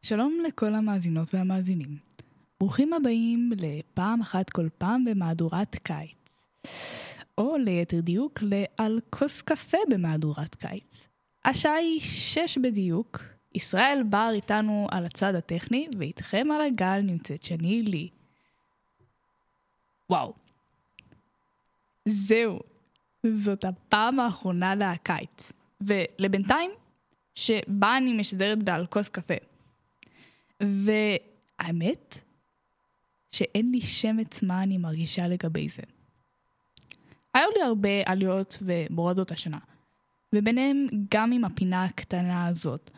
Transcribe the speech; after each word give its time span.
שלום 0.02 0.38
לכל 0.46 0.74
המאזינות 0.74 1.34
והמאזינים. 1.34 1.96
ברוכים 2.60 2.92
הבאים 2.92 3.52
לפעם 3.56 4.20
אחת 4.20 4.50
כל 4.50 4.68
פעם 4.78 5.04
במהדורת 5.04 5.74
קיץ. 5.74 6.38
או 7.38 7.56
ליתר 7.56 8.00
דיוק, 8.00 8.42
ל"על 8.42 9.00
כוס 9.10 9.42
קפה" 9.42 9.78
במהדורת 9.90 10.54
קיץ. 10.54 11.06
השעה 11.44 11.74
היא 11.74 12.00
שש 12.00 12.58
בדיוק, 12.58 13.22
ישראל 13.54 14.02
בר 14.08 14.30
איתנו 14.32 14.86
על 14.90 15.04
הצד 15.04 15.34
הטכני, 15.34 15.88
ואיתכם 15.98 16.48
על 16.50 16.60
הגל 16.60 17.00
נמצאת 17.00 17.44
שני 17.44 17.82
לי. 17.82 18.08
וואו. 20.10 20.32
זהו. 22.08 22.60
זאת 23.26 23.64
הפעם 23.64 24.20
האחרונה 24.20 24.74
להקיץ. 24.74 25.52
ולבינתיים, 25.80 26.70
שבה 27.34 27.96
אני 27.96 28.12
משדרת 28.12 28.62
בעל 28.62 28.86
כוס 28.86 29.08
קפה. 29.08 29.34
והאמת, 30.60 32.18
שאין 33.30 33.70
לי 33.70 33.80
שמץ 33.80 34.42
מה 34.42 34.62
אני 34.62 34.78
מרגישה 34.78 35.28
לגבי 35.28 35.68
זה. 35.68 35.82
היו 37.34 37.48
לי 37.56 37.62
הרבה 37.62 37.88
עליות 38.06 38.58
ומורדות 38.62 39.30
השנה, 39.30 39.58
וביניהם 40.34 40.86
גם 41.14 41.32
עם 41.32 41.44
הפינה 41.44 41.84
הקטנה 41.84 42.46
הזאת, 42.46 42.90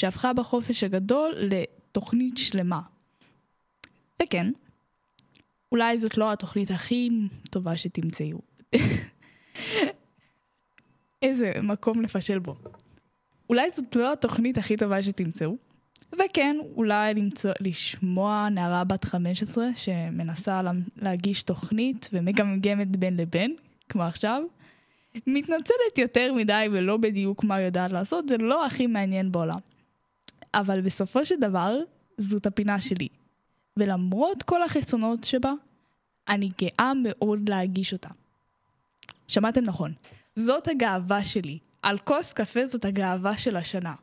שהפכה 0.00 0.32
בחופש 0.32 0.84
הגדול 0.84 1.34
לתוכנית 1.38 2.38
שלמה. 2.38 2.80
וכן, 4.22 4.46
אולי 5.72 5.98
זאת 5.98 6.18
לא 6.18 6.32
התוכנית 6.32 6.70
הכי 6.70 7.10
טובה 7.50 7.76
שתמצאו. 7.76 8.38
איזה 11.22 11.52
מקום 11.62 12.02
לפשל 12.02 12.38
בו. 12.38 12.54
אולי 13.48 13.70
זאת 13.70 13.96
לא 13.96 14.12
התוכנית 14.12 14.58
הכי 14.58 14.76
טובה 14.76 15.02
שתמצאו, 15.02 15.56
וכן, 16.12 16.56
אולי 16.76 17.14
למצוא, 17.14 17.50
לשמוע 17.60 18.48
נערה 18.48 18.84
בת 18.84 19.04
15 19.04 19.64
שמנסה 19.76 20.62
לה, 20.62 20.72
להגיש 20.96 21.42
תוכנית 21.42 22.10
ומגמגמת 22.12 22.96
בין 22.96 23.16
לבין, 23.16 23.56
כמו 23.88 24.02
עכשיו. 24.02 24.42
מתנצלת 25.26 25.98
יותר 25.98 26.34
מדי 26.34 26.66
ולא 26.72 26.96
בדיוק 26.96 27.44
מה 27.44 27.54
היא 27.54 27.66
יודעת 27.66 27.92
לעשות, 27.92 28.28
זה 28.28 28.38
לא 28.38 28.66
הכי 28.66 28.86
מעניין 28.86 29.32
בעולם. 29.32 29.58
אבל 30.54 30.80
בסופו 30.80 31.24
של 31.24 31.34
דבר, 31.40 31.78
זאת 32.18 32.46
הפינה 32.46 32.80
שלי. 32.80 33.08
ולמרות 33.76 34.42
כל 34.42 34.62
החסרונות 34.62 35.24
שבה, 35.24 35.52
אני 36.28 36.50
גאה 36.60 36.92
מאוד 37.02 37.48
להגיש 37.48 37.92
אותה. 37.92 38.08
שמעתם 39.28 39.62
נכון, 39.62 39.94
זאת 40.34 40.68
הגאווה 40.68 41.24
שלי. 41.24 41.58
על 41.82 41.98
כוס 41.98 42.32
קפה 42.32 42.66
זאת 42.66 42.84
הגאווה 42.84 43.38
של 43.38 43.56
השנה. 43.56 43.94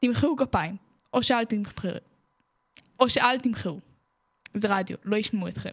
תמחאו 0.00 0.36
כפיים, 0.36 0.76
או 1.14 1.22
שאל 1.22 1.44
תמחאו. 1.44 1.90
או 3.00 3.08
שאל 3.08 3.38
תמחאו. 3.38 3.78
זה 4.54 4.68
רדיו, 4.70 4.96
לא 5.04 5.16
ישמעו 5.16 5.48
אתכם. 5.48 5.72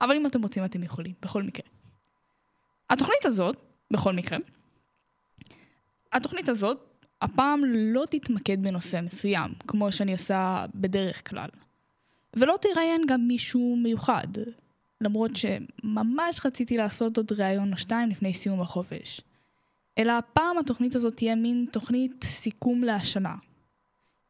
אבל 0.00 0.16
אם 0.16 0.26
אתם 0.26 0.42
רוצים 0.42 0.64
אתם 0.64 0.82
יכולים, 0.82 1.14
בכל 1.22 1.42
מקרה. 1.42 1.66
התוכנית 2.90 3.26
הזאת, 3.26 3.56
בכל 3.90 4.12
מקרה, 4.12 4.38
התוכנית 6.12 6.48
הזאת, 6.48 6.91
הפעם 7.22 7.64
לא 7.64 8.04
תתמקד 8.10 8.62
בנושא 8.62 9.00
מסוים, 9.02 9.50
כמו 9.66 9.92
שאני 9.92 10.12
עושה 10.12 10.66
בדרך 10.74 11.30
כלל. 11.30 11.48
ולא 12.36 12.56
תראיין 12.60 13.02
גם 13.06 13.28
מישהו 13.28 13.76
מיוחד, 13.76 14.26
למרות 15.00 15.30
שממש 15.36 16.40
רציתי 16.44 16.76
לעשות 16.76 17.16
עוד 17.16 17.32
ראיון 17.32 17.72
או 17.72 17.76
שתיים 17.76 18.08
לפני 18.08 18.34
סיום 18.34 18.60
החופש. 18.60 19.20
אלא 19.98 20.12
הפעם 20.12 20.58
התוכנית 20.58 20.94
הזאת 20.94 21.16
תהיה 21.16 21.34
מין 21.34 21.66
תוכנית 21.72 22.24
סיכום 22.24 22.84
להשנה, 22.84 23.34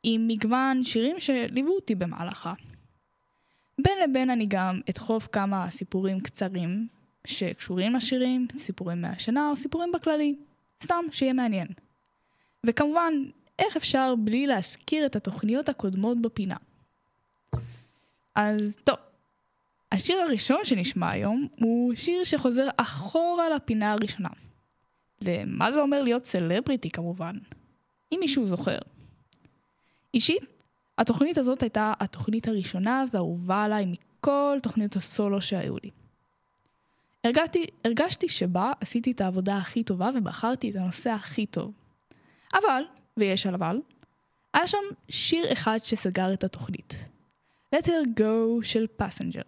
עם 0.03 0.29
מגוון 0.29 0.85
שירים 0.85 1.21
שליוו 1.21 1.71
אותי 1.71 1.95
במהלכה. 1.95 2.53
בין 3.79 3.99
לבין 4.05 4.31
אני 4.31 4.47
גם 4.49 4.81
אדחוף 4.91 5.29
כמה 5.33 5.71
סיפורים 5.71 6.21
קצרים 6.21 6.89
שקשורים 7.25 7.95
לשירים, 7.95 8.47
סיפורים 8.57 9.03
מהשנה 9.03 9.51
או 9.51 9.57
סיפורים 9.57 9.93
בכללי, 9.93 10.35
סתם 10.83 11.05
שיהיה 11.11 11.33
מעניין. 11.33 11.69
וכמובן, 12.67 13.13
איך 13.59 13.77
אפשר 13.77 14.15
בלי 14.19 14.47
להזכיר 14.47 15.07
את 15.07 15.17
התוכניות 15.17 15.69
הקודמות 15.69 16.23
בפינה? 16.23 16.57
אז 18.35 18.77
טוב, 18.85 18.97
השיר 19.93 20.21
הראשון 20.21 20.65
שנשמע 20.65 21.11
היום 21.11 21.49
הוא 21.61 21.95
שיר 21.95 22.25
שחוזר 22.25 22.69
אחורה 22.77 23.51
לפינה 23.57 23.93
הראשונה. 23.93 24.29
ומה 25.23 25.73
זה 25.73 25.81
אומר 25.81 26.03
להיות 26.03 26.25
סלבריטי 26.25 26.91
כמובן, 26.91 27.37
אם 28.13 28.17
מישהו 28.21 28.49
זוכר. 28.49 28.79
אישית, 30.15 30.43
התוכנית 30.99 31.39
הזאת 31.39 31.63
הייתה 31.63 31.93
התוכנית 32.01 32.49
הראשונה 32.49 33.05
והאהובה 33.13 33.65
עליי 33.65 33.87
מכל 33.87 34.59
תוכניות 34.63 34.97
הסולו 34.97 35.43
שהיו 35.43 35.77
לי. 35.83 35.91
הרגשתי, 37.25 37.67
הרגשתי 37.85 38.29
שבה 38.29 38.73
עשיתי 38.81 39.11
את 39.11 39.21
העבודה 39.21 39.57
הכי 39.57 39.85
טובה 39.85 40.11
ובחרתי 40.17 40.71
את 40.71 40.77
הנושא 40.77 41.11
הכי 41.11 41.47
טוב. 41.47 41.73
אבל, 42.55 42.83
ויש 43.17 43.47
על 43.47 43.55
אבל, 43.55 43.81
היה 44.55 44.67
שם 44.67 44.79
שיר 45.09 45.53
אחד 45.53 45.79
שסגר 45.83 46.33
את 46.33 46.45
התוכנית. 46.45 46.95
Let 47.75 47.85
her 47.85 48.21
go 48.21 48.65
של 48.65 48.87
פסנג'ר. 48.97 49.43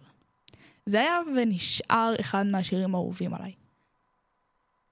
זה 0.85 0.99
היה 0.99 1.19
ונשאר 1.35 2.13
אחד 2.19 2.45
מהשירים 2.45 2.95
האהובים 2.95 3.33
עליי. 3.33 3.51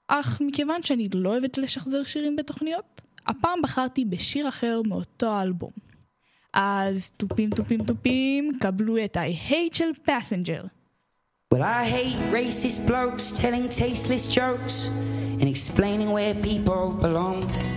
אך 0.07 0.41
מכיוון 0.41 0.83
שאני 0.83 1.09
לא 1.13 1.29
אוהבת 1.29 1.57
לשחזר 1.57 2.03
שירים 2.03 2.35
בתוכניות, 2.35 3.01
הפעם 3.27 3.61
בחרתי 3.61 4.05
בשיר 4.05 4.49
אחר 4.49 4.81
מאותו 4.87 5.27
האלבום. 5.27 5.71
אז 6.53 7.11
תופים 7.17 7.49
תופים 7.49 7.83
תופים, 7.83 8.57
קבלו 8.59 8.97
את 9.05 9.17
I 9.17 9.49
hate 9.49 9.77
של 9.77 9.89
פסנג'ר. 10.05 10.63
Well, 11.53 11.61
I 11.61 11.85
hate 11.85 12.17
racist 12.31 12.87
blokes 12.87 13.25
telling 13.41 13.69
tasteless 13.69 14.25
jokes 14.27 14.89
and 15.39 15.47
explaining 15.47 16.09
where 16.11 16.33
people 16.33 16.83
belong. 17.05 17.72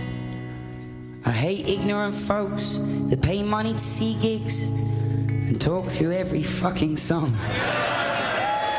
I 1.25 1.31
hate 1.31 1.67
ignorant 1.67 2.15
folks 2.15 2.77
that 3.09 3.21
pay 3.21 3.43
money 3.43 3.73
to 3.73 3.79
see 3.79 4.17
gigs 4.21 4.69
and 4.69 5.59
talk 5.59 5.85
through 5.85 6.13
every 6.13 6.43
fucking 6.43 6.97
song. 6.97 7.35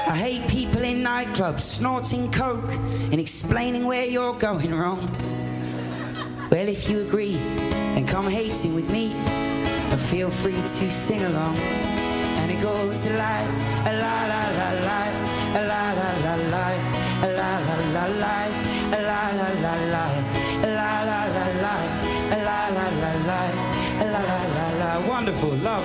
I 0.08 0.16
hate 0.16 0.48
people 0.48 0.82
in 0.82 1.02
nightclubs 1.02 1.60
snorting 1.60 2.30
coke 2.32 2.70
and 3.12 3.20
explaining 3.20 3.86
where 3.86 4.06
you're 4.06 4.34
going 4.34 4.74
wrong. 4.74 5.00
Well, 6.50 6.68
if 6.68 6.88
you 6.88 7.00
agree, 7.00 7.36
then 7.94 8.06
come 8.06 8.26
hating 8.26 8.74
with 8.74 8.90
me, 8.90 9.12
and 9.12 10.00
feel 10.00 10.30
free 10.30 10.56
to 10.56 10.90
sing 10.90 11.22
along. 11.24 11.56
And 11.56 12.50
it 12.50 12.62
goes 12.62 13.04
a 13.06 13.10
la 13.10 13.38
a 13.84 13.92
la 13.92 14.16
la 14.32 14.42
la 14.58 14.70
la, 14.86 15.00
a 15.52 15.62
la 15.70 15.92
la 15.92 16.10
la 16.24 16.34
la, 16.52 16.66
a 17.20 17.28
la 17.36 17.58
la 17.58 17.76
la 17.92 18.06
la, 18.06 18.46
a 18.96 19.02
la 19.02 19.30
la 19.32 19.48
la 19.60 19.74
la, 19.74 20.24
la 20.32 20.37
la. 24.98 25.08
Wonderful, 25.08 25.50
love. 25.50 25.84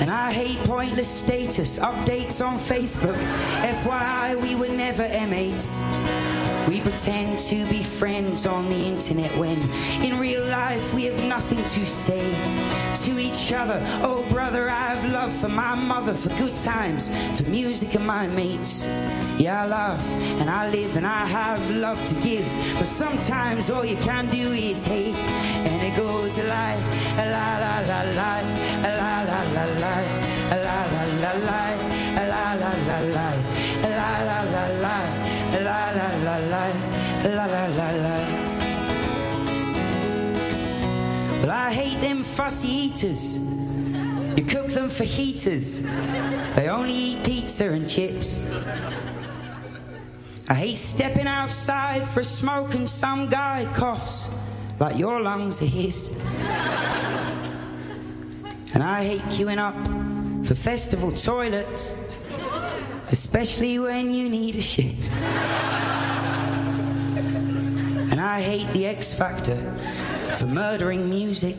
And 0.00 0.10
I 0.10 0.32
hate 0.32 0.58
pointless 0.66 1.08
status 1.08 1.78
updates 1.78 2.44
on 2.44 2.58
Facebook. 2.58 3.16
FYI, 3.62 4.40
we 4.42 4.54
were 4.54 4.74
never 4.74 5.04
M8s. 5.04 6.68
We 6.68 6.80
pretend 6.80 7.38
to 7.50 7.66
be 7.66 7.82
friends 7.82 8.46
on 8.46 8.68
the 8.68 8.86
internet 8.86 9.36
when 9.36 9.58
in 10.02 10.18
real 10.18 10.44
life 10.46 10.94
we 10.94 11.04
have 11.04 11.24
nothing 11.24 11.58
to 11.58 11.86
say 11.86 12.30
to 13.04 13.18
each 13.18 13.52
other. 13.52 13.80
Oh, 14.02 14.26
brother, 14.30 14.68
I 14.68 14.94
have 14.94 15.10
love 15.10 15.32
for 15.32 15.48
my 15.48 15.74
mother, 15.74 16.14
for 16.14 16.28
good 16.36 16.56
times, 16.56 17.08
for 17.36 17.48
music 17.48 17.94
and 17.94 18.06
my 18.06 18.26
mates. 18.28 18.86
Yeah, 19.38 19.62
I 19.62 19.66
laugh 19.66 20.04
and 20.40 20.50
I 20.50 20.70
live 20.70 20.96
and 20.96 21.06
I 21.06 21.24
have 21.26 21.70
love 21.70 22.04
to 22.06 22.14
give, 22.20 22.46
but 22.78 22.86
sometimes 22.86 23.70
all 23.70 23.84
you 23.84 23.96
can 23.96 24.26
do 24.28 24.52
is 24.52 24.84
hate. 24.84 25.14
And 25.14 25.82
it 25.82 25.96
goes 25.96 26.38
a 26.38 26.44
lie, 26.44 26.78
a 27.16 27.24
la 27.34 27.48
la 27.64 27.74
la 27.90 28.00
la, 28.18 28.32
a 28.84 28.90
la 29.00 29.14
la 29.30 29.40
la 29.56 29.64
la, 29.82 29.94
a 30.50 30.58
la 30.66 30.78
la 30.92 31.04
la 31.22 31.32
la, 31.48 31.62
a 32.20 32.24
la 32.32 32.46
la 32.62 32.72
la 32.88 32.98
la, 33.16 33.28
a 33.80 33.90
la 33.98 34.10
la 34.28 34.40
la 34.54 34.64
la, 34.84 34.96
a 35.56 35.60
la 35.66 35.80
la 35.98 36.08
la 36.26 36.36
la, 36.52 36.64
a 37.24 37.30
la 37.36 37.46
la 37.46 37.64
la 37.66 37.88
la. 38.04 38.16
Well, 41.40 41.50
I 41.50 41.72
hate 41.72 41.89
them 42.00 42.22
fussy 42.22 42.68
eaters. 42.68 43.38
You 43.38 44.44
cook 44.46 44.68
them 44.68 44.90
for 44.90 45.04
heaters. 45.04 45.82
They 46.54 46.68
only 46.68 46.92
eat 46.92 47.24
pizza 47.24 47.70
and 47.70 47.88
chips. 47.88 48.44
I 50.48 50.54
hate 50.54 50.78
stepping 50.78 51.26
outside 51.26 52.02
for 52.04 52.20
a 52.20 52.24
smoke 52.24 52.74
and 52.74 52.88
some 52.88 53.28
guy 53.28 53.68
coughs 53.72 54.34
like 54.80 54.98
your 54.98 55.20
lungs 55.20 55.62
are 55.62 55.66
his. 55.66 56.18
and 58.74 58.82
I 58.82 59.04
hate 59.04 59.20
queuing 59.32 59.58
up 59.58 59.76
for 60.46 60.54
festival 60.54 61.12
toilets, 61.12 61.96
especially 63.12 63.78
when 63.78 64.10
you 64.10 64.28
need 64.28 64.56
a 64.56 64.60
shit. 64.60 65.10
and 68.10 68.20
I 68.20 68.40
hate 68.40 68.72
the 68.72 68.86
X 68.86 69.14
Factor 69.14 69.56
for 70.36 70.46
murdering 70.46 71.08
music, 71.10 71.56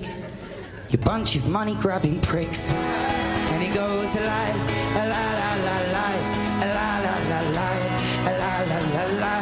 you 0.92 0.98
bunch 1.00 1.36
of 1.38 1.48
money 1.48 1.76
grabbing 1.76 2.20
pricks. 2.20 2.70
And 2.72 3.64
it 3.64 3.74
goes 3.74 4.16
a 4.16 4.20
lie, 4.20 4.52
a 4.92 5.04
la 5.08 5.24
la 5.40 5.56
la 5.68 5.78
la, 5.96 6.08
a 6.58 6.68
la 6.76 6.90
la 7.06 7.16
la 7.32 7.40
la, 7.58 7.70
a 8.28 8.34
la 8.42 8.54
la 8.70 8.80
la 8.96 9.04
la, 9.22 9.36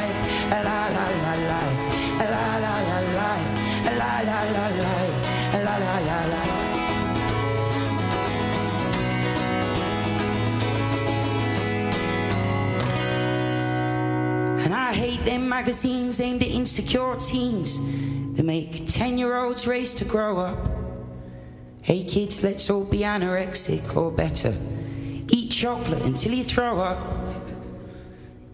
a 0.49 0.61
la 0.67 0.79
la 0.95 1.05
la 1.23 1.33
la, 1.49 1.61
a 2.19 2.27
la 2.29 4.11
la 4.21 4.37
la 4.39 4.93
la 5.63 5.75
la 5.77 5.95
la 5.99 6.19
la. 6.25 6.41
And 14.65 14.73
I 14.73 14.93
hate 14.93 15.25
them 15.25 15.49
magazines 15.49 16.21
aimed 16.21 16.43
at 16.43 16.49
insecure 16.49 17.15
teens 17.15 17.79
that 18.35 18.43
make 18.43 18.85
10 18.85 19.17
year 19.17 19.35
olds 19.35 19.65
race 19.65 19.95
to 19.95 20.05
grow 20.05 20.37
up. 20.37 20.78
Hey 21.89 22.03
kids, 22.03 22.43
let's 22.43 22.69
all 22.69 22.83
be 22.83 22.99
anorexic 22.99 23.97
or 23.97 24.11
better. 24.11 24.53
Eat 25.27 25.49
chocolate 25.49 26.03
until 26.03 26.33
you 26.33 26.43
throw 26.43 26.79
up. 26.79 26.99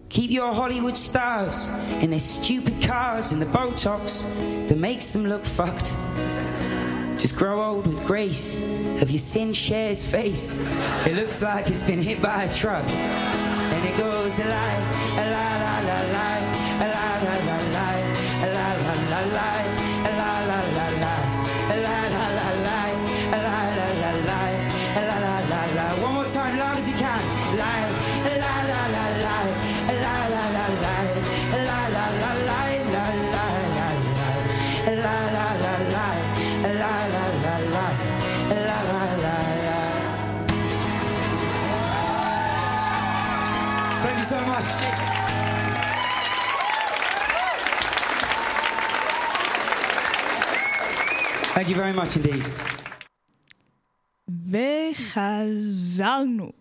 Keep 0.08 0.30
your 0.30 0.54
Hollywood 0.54 0.96
stars 0.96 1.68
in 2.00 2.08
their 2.08 2.18
stupid 2.18 2.80
cars 2.80 3.32
and 3.32 3.42
the 3.42 3.46
Botox 3.46 4.22
that 4.68 4.78
makes 4.78 5.12
them 5.12 5.26
look 5.26 5.44
fucked. 5.44 5.94
Just 7.20 7.36
grow 7.36 7.62
old 7.62 7.86
with 7.86 8.02
grace. 8.06 8.56
Have 9.00 9.10
you 9.10 9.18
seen 9.18 9.52
Cher's 9.52 10.02
face? 10.02 10.58
It 11.04 11.14
looks 11.16 11.42
like 11.42 11.68
it's 11.68 11.82
been 11.82 12.00
hit 12.00 12.22
by 12.22 12.44
a 12.44 12.54
truck. 12.54 12.88
And 12.88 13.86
it 13.86 13.98
goes 13.98 14.40
a 14.40 14.48
lie, 14.48 14.80
a 15.18 15.30
la, 15.30 15.56
a 15.56 15.80
la 15.84 16.20
la 16.80 16.88
la 16.88 17.05
Thank 51.66 51.74
you 51.74 51.80
very 51.80 51.96
much 51.96 52.16
indeed. 52.16 52.44
וחזרנו. 54.94 56.52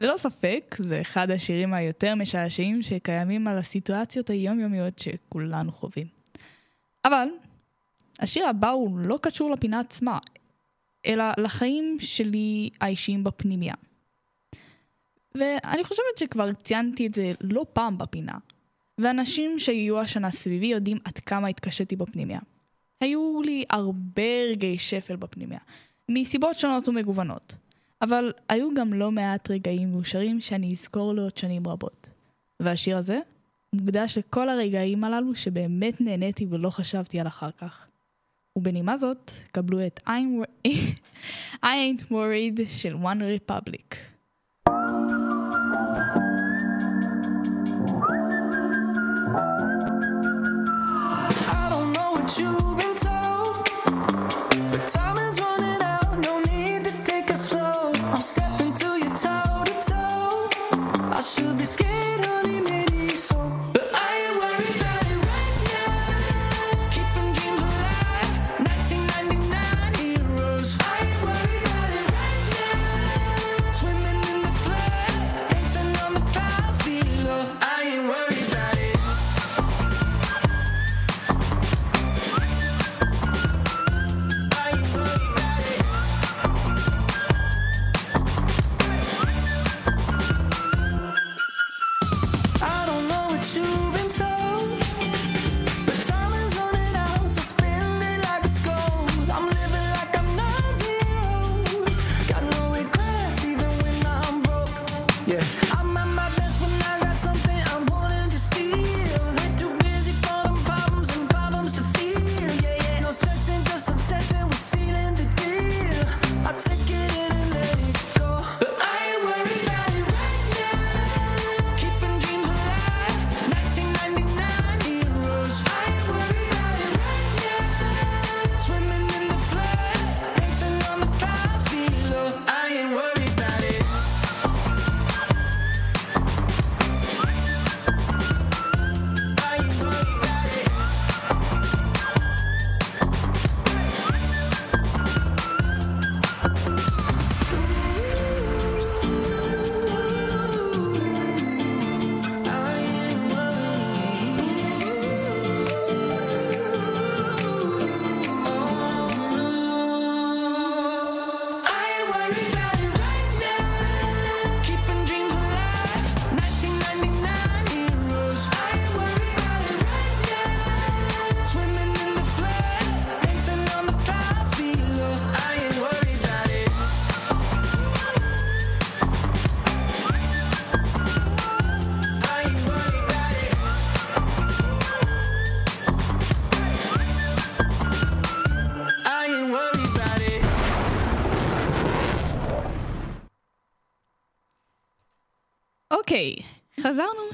ללא 0.00 0.16
ספק, 0.16 0.76
זה 0.78 1.00
אחד 1.00 1.30
השירים 1.30 1.74
היותר 1.74 2.14
משעשעים 2.14 2.82
שקיימים 2.82 3.48
על 3.48 3.58
הסיטואציות 3.58 4.30
היומיומיות 4.30 4.98
שכולנו 4.98 5.72
חווים. 5.72 6.06
אבל, 7.04 7.28
השיר 8.20 8.48
הבא 8.48 8.70
הוא 8.70 8.98
לא 8.98 9.18
קשור 9.22 9.50
לפינה 9.50 9.80
עצמה, 9.80 10.18
אלא 11.06 11.24
לחיים 11.38 11.96
שלי 12.00 12.70
האישיים 12.80 13.24
בפנימיה. 13.24 13.74
ואני 15.34 15.84
חושבת 15.84 16.18
שכבר 16.18 16.52
ציינתי 16.52 17.06
את 17.06 17.14
זה 17.14 17.32
לא 17.40 17.66
פעם 17.72 17.98
בפינה, 17.98 18.38
ואנשים 18.98 19.58
שיהיו 19.58 20.00
השנה 20.00 20.30
סביבי 20.30 20.66
יודעים 20.66 20.98
עד 21.04 21.18
כמה 21.18 21.48
התקשיתי 21.48 21.96
בפנימיה. 21.96 22.38
היו 23.04 23.42
לי 23.44 23.64
הרבה 23.70 24.42
רגעי 24.50 24.78
שפל 24.78 25.16
בפנימיה, 25.16 25.58
מסיבות 26.08 26.56
שונות 26.56 26.88
ומגוונות. 26.88 27.54
אבל 28.02 28.32
היו 28.48 28.74
גם 28.74 28.92
לא 28.92 29.10
מעט 29.10 29.50
רגעים 29.50 29.92
מאושרים 29.92 30.40
שאני 30.40 30.72
אזכור 30.72 31.14
לעוד 31.14 31.36
שנים 31.36 31.68
רבות. 31.68 32.08
והשיר 32.60 32.96
הזה 32.96 33.18
מוקדש 33.72 34.18
לכל 34.18 34.48
הרגעים 34.48 35.04
הללו 35.04 35.36
שבאמת 35.36 36.00
נהניתי 36.00 36.46
ולא 36.50 36.70
חשבתי 36.70 37.20
על 37.20 37.26
אחר 37.26 37.50
כך. 37.50 37.86
ובנימה 38.56 38.96
זאת, 38.96 39.30
קבלו 39.52 39.86
את 39.86 40.00
I'm, 40.06 40.66
I 41.64 41.64
ain't 41.64 42.02
worried 42.10 42.60
של 42.72 42.94
One 42.94 43.20
Republic. 43.40 43.94
I 44.68 45.23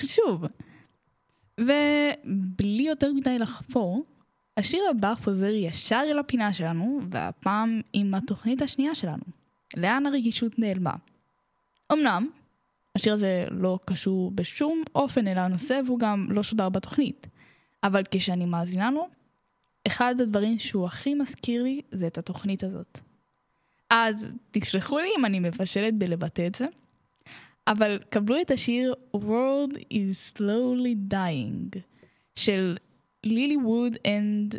שוב. 0.02 0.44
ובלי 1.60 2.82
יותר 2.82 3.12
מדי 3.12 3.38
לחפור, 3.38 4.04
השיר 4.56 4.82
הבא 4.90 5.14
חוזר 5.22 5.54
ישר 5.54 6.02
אל 6.10 6.18
הפינה 6.18 6.52
שלנו, 6.52 7.00
והפעם 7.10 7.80
עם 7.92 8.14
התוכנית 8.14 8.62
השנייה 8.62 8.94
שלנו. 8.94 9.22
לאן 9.76 10.06
הרגישות 10.06 10.58
נעלמה. 10.58 10.92
אמנם, 11.92 12.28
השיר 12.96 13.14
הזה 13.14 13.44
לא 13.50 13.78
קשור 13.84 14.30
בשום 14.30 14.82
אופן 14.94 15.28
אל 15.28 15.38
הנושא 15.38 15.80
והוא 15.86 15.98
גם 15.98 16.26
לא 16.30 16.42
שודר 16.42 16.68
בתוכנית. 16.68 17.26
אבל 17.82 18.02
כשאני 18.10 18.46
מאזינה 18.46 18.90
לו, 18.90 19.08
אחד 19.86 20.14
הדברים 20.20 20.58
שהוא 20.58 20.86
הכי 20.86 21.14
מזכיר 21.14 21.62
לי 21.62 21.80
זה 21.90 22.06
את 22.06 22.18
התוכנית 22.18 22.62
הזאת. 22.62 23.00
אז 23.90 24.26
תסלחו 24.50 24.98
לי 24.98 25.08
אם 25.18 25.24
אני 25.24 25.40
מבשלת 25.40 25.94
בלבטא 25.94 26.46
את 26.46 26.54
זה, 26.54 26.66
אבל 27.70 27.98
קבלו 28.10 28.40
את 28.40 28.50
השיר 28.50 28.94
World 29.16 29.76
is 29.92 30.38
Slowly 30.38 31.12
Dying 31.12 31.78
של 32.34 32.76
לילי 33.24 33.56
ווד 33.56 33.96
אנד 34.06 34.54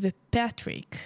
ופטריק. 0.00 0.96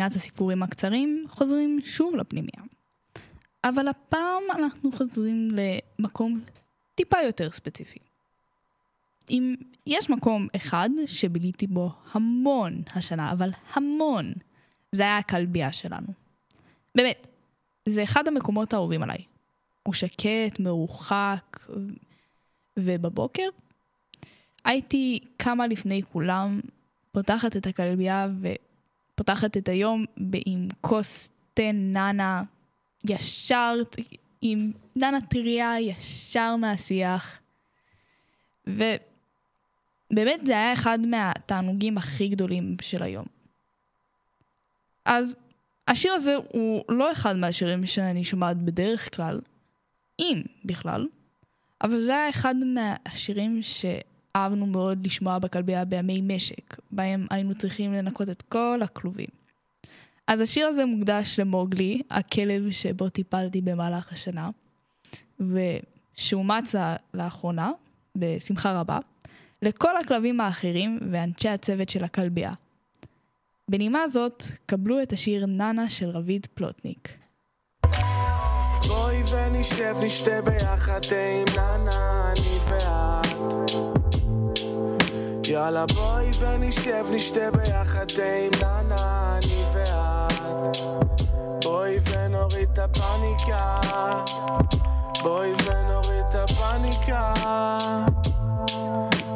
בפינת 0.00 0.16
הסיפורים 0.16 0.62
הקצרים, 0.62 1.24
חוזרים 1.28 1.78
שוב 1.80 2.16
לפנימיה. 2.16 2.60
אבל 3.64 3.88
הפעם 3.88 4.42
אנחנו 4.58 4.92
חוזרים 4.92 5.50
למקום 5.98 6.40
טיפה 6.94 7.16
יותר 7.26 7.50
ספציפי. 7.50 7.98
אם 9.30 9.54
יש 9.86 10.10
מקום 10.10 10.48
אחד 10.56 10.88
שביליתי 11.06 11.66
בו 11.66 11.92
המון 12.12 12.82
השנה, 12.94 13.32
אבל 13.32 13.50
המון, 13.72 14.32
זה 14.92 15.02
היה 15.02 15.18
הכלבייה 15.18 15.72
שלנו. 15.72 16.08
באמת, 16.94 17.26
זה 17.88 18.02
אחד 18.02 18.28
המקומות 18.28 18.72
האהובים 18.72 19.02
עליי. 19.02 19.24
הוא 19.82 19.94
שקט, 19.94 20.58
מרוחק, 20.60 21.66
ובבוקר 22.78 23.48
הייתי 24.64 25.18
קמה 25.36 25.66
לפני 25.66 26.02
כולם, 26.12 26.60
פותחת 27.12 27.56
את 27.56 27.66
הכלבייה 27.66 28.28
ופותחת 29.20 29.56
את 29.56 29.68
היום 29.68 30.04
עם 30.46 30.68
כוס 30.80 31.30
תה 31.54 31.72
נאנה, 31.72 32.42
ישר, 33.08 33.74
עם 34.42 34.72
נאנה 34.96 35.20
טריה, 35.20 35.80
ישר 35.80 36.56
מהשיח. 36.56 37.40
ובאמת 38.66 40.46
זה 40.46 40.52
היה 40.52 40.72
אחד 40.72 40.98
מהתענוגים 41.06 41.98
הכי 41.98 42.28
גדולים 42.28 42.76
של 42.82 43.02
היום. 43.02 43.26
אז 45.04 45.36
השיר 45.88 46.12
הזה 46.12 46.36
הוא 46.52 46.84
לא 46.88 47.12
אחד 47.12 47.36
מהשירים 47.36 47.86
שאני 47.86 48.24
שומעת 48.24 48.56
בדרך 48.56 49.16
כלל, 49.16 49.40
אם 50.18 50.42
בכלל, 50.64 51.06
אבל 51.82 52.00
זה 52.00 52.16
היה 52.16 52.30
אחד 52.30 52.54
מהשירים 52.64 53.62
שאהבנו 54.36 54.66
מאוד 54.66 55.06
לשמוע 55.06 55.38
בכלבייה 55.38 55.84
בימי 55.84 56.20
משק, 56.22 56.76
בהם 56.90 57.26
היינו 57.30 57.54
צריכים 57.54 57.92
לנקות 57.92 58.30
את 58.30 58.42
כל 58.42 58.80
הכלובים. 58.82 59.28
אז 60.26 60.40
השיר 60.40 60.66
הזה 60.66 60.84
מוקדש 60.84 61.40
למוגלי, 61.40 62.02
הכלב 62.10 62.70
שבו 62.70 63.08
טיפלתי 63.08 63.60
במהלך 63.60 64.12
השנה, 64.12 64.50
ושאומץ 65.40 66.74
לאחרונה, 67.14 67.70
בשמחה 68.16 68.80
רבה, 68.80 68.98
לכל 69.62 69.96
הכלבים 69.96 70.40
האחרים 70.40 70.98
ואנשי 71.10 71.48
הצוות 71.48 71.88
של 71.88 72.04
הכלבייה. 72.04 72.52
בנימה 73.68 74.08
זאת, 74.08 74.42
קבלו 74.66 75.02
את 75.02 75.12
השיר 75.12 75.46
נאנה 75.46 75.88
של 75.88 76.08
רביד 76.08 76.46
פלוטניק. 76.54 77.08
בואי 78.86 79.20
ונשב 79.32 79.94
נשתה 80.04 80.42
ביחד 80.42 81.00
עם 81.12 81.44
ננה, 81.56 82.32
אני 82.32 82.58
ואת. 82.68 83.89
יאללה 85.50 85.84
בואי 85.94 86.30
ונשב 86.40 87.04
נשתה 87.10 87.50
ביחד 87.50 88.06
עם 88.18 88.50
ננה, 88.62 89.36
אני 89.36 89.64
ואת. 89.74 90.76
בואי 91.64 91.98
ונוריד 92.10 92.68
את 92.72 92.78
הפאניקה, 92.78 93.80
בואי 95.22 95.52
ונוריד 95.64 96.24
את 96.28 96.34
הפאניקה. 96.34 97.34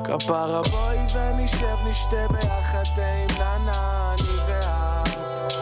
כפרה 0.04 0.62
בואי 0.70 0.98
ונשב 1.14 1.76
נשתה 1.88 2.26
ביחד 2.30 2.84
עם 2.96 3.36
ננה, 3.38 4.14
אני 4.18 4.38
ואת. 4.48 5.52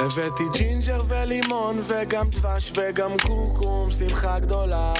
הבאתי 0.00 0.44
ג'ינג'ר 0.52 1.02
ולימון 1.08 1.78
וגם 1.82 2.30
דבש 2.30 2.72
וגם 2.76 3.10
קורקום, 3.26 3.90
שמחה 3.90 4.38
גדולה. 4.38 4.92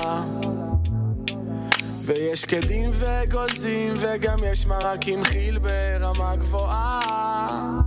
ויש 2.09 2.41
שקדים 2.41 2.91
ואגוזים 2.93 3.95
וגם 3.99 4.45
יש 4.45 4.67
מרק 4.67 5.01
עם 5.07 5.25
חיל 5.25 5.59
ברמה 5.59 6.37
גבוהה. 6.37 7.81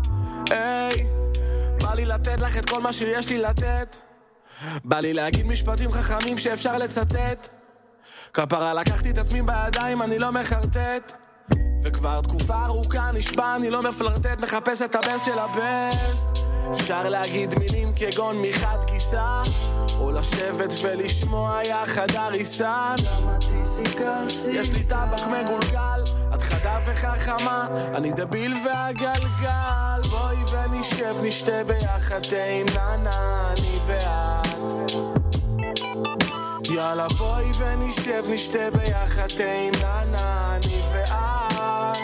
היי, 0.49 1.05
בא 1.81 1.93
לי 1.93 2.05
לתת 2.05 2.39
לך 2.39 2.57
את 2.57 2.69
כל 2.69 2.81
מה 2.81 2.93
שיש 2.93 3.29
לי 3.29 3.37
לתת. 3.37 3.97
בא 4.83 4.99
לי 4.99 5.13
להגיד 5.13 5.45
משפטים 5.45 5.91
חכמים 5.91 6.37
שאפשר 6.37 6.77
לצטט. 6.77 7.47
כפרה 8.33 8.73
לקחתי 8.73 9.11
את 9.11 9.17
עצמי 9.17 9.41
בידיים, 9.41 10.01
אני 10.01 10.19
לא 10.19 10.31
מחרטט. 10.31 11.11
וכבר 11.83 12.21
תקופה 12.21 12.65
ארוכה 12.65 13.11
נשבע, 13.11 13.55
אני 13.55 13.69
לא 13.69 13.81
מפלרטט, 13.81 14.41
מחפש 14.41 14.81
את 14.81 14.95
הבסט 14.95 15.25
של 15.25 15.39
הבסט. 15.39 16.45
אפשר 16.71 17.09
להגיד 17.09 17.59
מילים 17.59 17.93
כגון 17.95 18.41
מחד 18.41 18.77
גיסה, 18.91 19.41
או 19.99 20.11
לשבת 20.11 20.73
ולשמוע 20.81 21.61
יחד 21.65 22.15
הריסה. 22.15 22.93
יש 24.51 24.73
לי 24.73 24.83
טבח 24.83 25.23
מגולגל, 25.27 26.03
את 26.35 26.41
חדה 26.41 26.79
וחכמה, 26.85 27.67
אני 27.95 28.11
דביל 28.11 28.53
והגלגל. 28.65 30.01
בואי 30.09 30.37
ונשב, 30.51 31.15
נשתה 31.23 31.63
ביחד 31.63 32.21
ננה, 32.33 33.53
אני 33.57 33.79
ואת. 33.85 34.91
יאללה 36.69 37.07
בואי 37.17 37.51
ונשב, 37.57 38.23
נשתה 38.29 38.71
ביחד 38.73 39.27
ננה, 39.39 40.55
אני 40.55 40.81
ואת. 40.93 41.97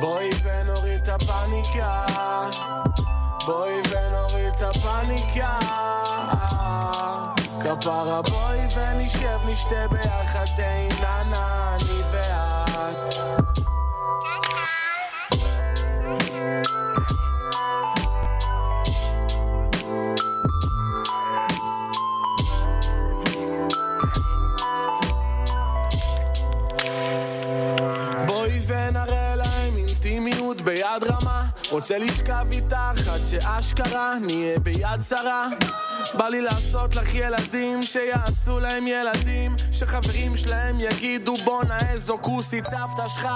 בואי 0.00 0.30
ונוריד 0.42 1.00
את 1.02 1.08
הפאניקה, 1.08 2.04
בואי 3.46 3.80
ונוריד 3.90 4.52
את 4.56 4.62
הפאניקה. 4.62 5.58
כפרה 7.80 8.22
בואי 8.22 8.58
ונשב, 8.76 9.38
נשתה 9.46 9.88
ביחד 9.90 10.44
תה 10.56 10.62
עם 10.62 10.88
ננה, 11.00 11.76
אני 11.80 12.00
ואת. 12.12 13.16
רוצה 31.70 31.98
לשכב 31.98 32.46
איתך 32.52 33.08
עד 33.08 33.20
שאשכרה 33.24 34.14
נהיה 34.20 34.58
ביד 34.58 35.00
שרה. 35.08 35.46
בא 36.14 36.28
לי 36.28 36.40
לעשות 36.40 36.96
לך 36.96 37.14
ילדים 37.14 37.82
שיעשו 37.82 38.60
להם 38.60 38.86
ילדים 38.86 39.56
שחברים 39.72 40.36
שלהם 40.36 40.80
יגידו 40.80 41.34
בואנה 41.44 41.78
איזו 41.90 42.18
כוסית 42.20 42.64
סבתא 42.64 43.08
שלך 43.08 43.28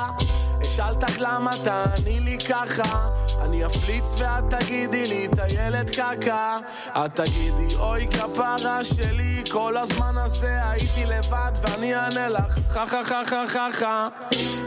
אשאל 0.70 0.94
אותך 0.94 1.18
למה 1.18 1.50
תעני 1.64 2.20
לי 2.20 2.38
ככה. 2.38 3.08
אני 3.42 3.66
אפליץ 3.66 4.14
ואת 4.18 4.54
תגידי 4.54 5.04
לי 5.06 5.26
את 5.26 5.38
הילד 5.38 5.90
קקה. 5.90 6.58
את 6.88 7.14
תגידי 7.14 7.76
אוי 7.76 8.08
כפרה 8.08 8.84
שלי 8.84 9.42
כל 9.50 9.76
הזמן 9.76 10.18
הזה 10.18 10.60
הייתי 10.70 11.04
לבד 11.04 11.52
ואני 11.62 11.94
אענה 11.94 12.28
לך. 12.28 12.58
חה 12.68 12.86
חה 12.86 13.04
חה 13.04 13.22
חה 13.24 13.46
חה 13.48 13.68
חה. 13.72 14.08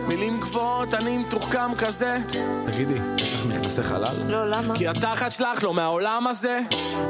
מילים 0.08 0.40
גבוהות 0.40 0.94
אני 0.94 1.18
מתוחכם 1.18 1.76
כזה. 1.78 2.18
תגידי, 2.66 3.00
יש 3.18 3.34
לך 3.34 3.46
מכנסי 3.46 3.84
חלל? 3.84 4.16
לא, 4.28 4.50
למה? 4.50 4.76
כי 4.76 4.88
התחת 4.88 5.32
שלך 5.32 5.64
לא 5.64 5.74
מהעולם 5.74 6.28
הזה. 6.28 6.60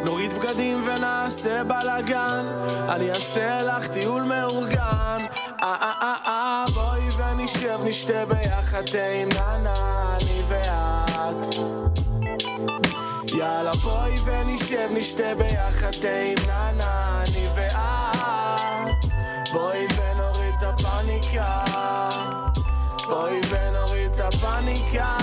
נוריד 0.05 0.33
בגדים 0.33 0.81
ונעשה 0.85 1.63
בלאגן. 1.63 2.45
אני 2.89 3.11
אעשה 3.11 3.61
לך 3.61 3.87
טיול 3.87 4.23
מאורגן. 4.23 5.25
אה 5.63 5.75
אה 5.81 5.93
אה 6.01 6.15
אה 6.25 6.65
בואי 6.73 7.07
ונשב 7.17 7.79
נשתה 7.83 8.25
ביחד 8.25 8.82
תה 8.91 9.07
עם 9.07 9.29
אני 9.45 10.41
ואת. 10.47 11.55
יאללה 13.37 13.71
בואי 13.83 14.15
ונשב 14.25 14.89
נשתה 14.91 15.35
ביחד 15.37 15.91
תה 15.91 16.07
אני 16.07 17.47
ואת. 17.55 19.05
בואי 19.53 19.87
ונוריד 19.95 20.53
את 20.59 20.63
הפאניקה. 20.63 21.63
בואי 23.09 23.41
ונוריד 23.49 24.11
את 24.11 24.19
הפאניקה. 24.19 25.17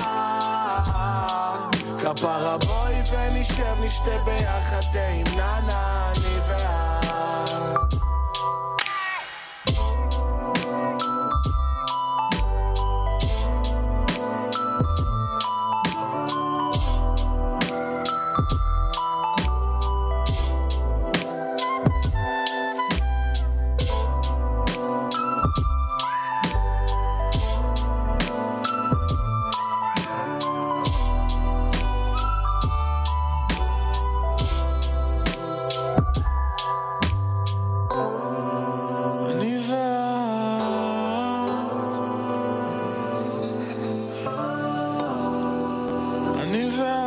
כפרה 1.98 2.56
בואי 2.58 2.94
ונשב 3.10 3.74
נשתה 3.80 4.18
ביחד 4.24 4.80
תה 4.92 5.08
אני 5.08 6.38
ואת 6.48 6.89
l'univers 46.52 46.99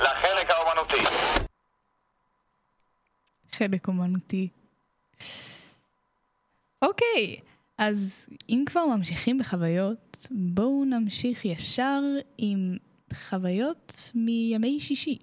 לחלק 0.00 0.50
האומנותי. 0.50 1.04
חלק 3.52 3.88
אומנותי. 3.88 4.48
אוקיי, 6.82 7.36
אז 7.78 8.26
אם 8.48 8.64
כבר 8.66 8.86
ממשיכים 8.86 9.38
בחוויות, 9.38 10.26
בואו 10.30 10.84
נמשיך 10.84 11.44
ישר 11.44 12.00
עם 12.38 12.76
חוויות 13.14 14.10
מימי 14.14 14.80
שישי, 14.80 15.18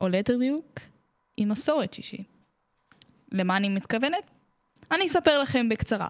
או 0.00 0.08
ליתר 0.08 0.36
דיוק, 0.38 0.80
עם 1.36 1.48
מסורת 1.48 1.94
שישי. 1.94 2.24
למה 3.32 3.56
אני 3.56 3.68
מתכוונת? 3.68 4.30
אני 4.90 5.06
אספר 5.06 5.38
לכם 5.42 5.68
בקצרה. 5.68 6.08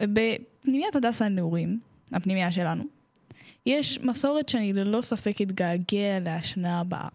בפנימיית 0.00 0.96
הדסה 0.96 1.24
הנעורים, 1.24 1.80
הפנימייה 2.12 2.52
שלנו, 2.52 2.84
יש 3.66 3.98
מסורת 4.00 4.48
שאני 4.48 4.72
ללא 4.72 5.00
ספק 5.00 5.42
אתגעגע 5.42 6.16
אליה 6.16 6.36
השנה 6.36 6.80
הבאה. 6.80 7.08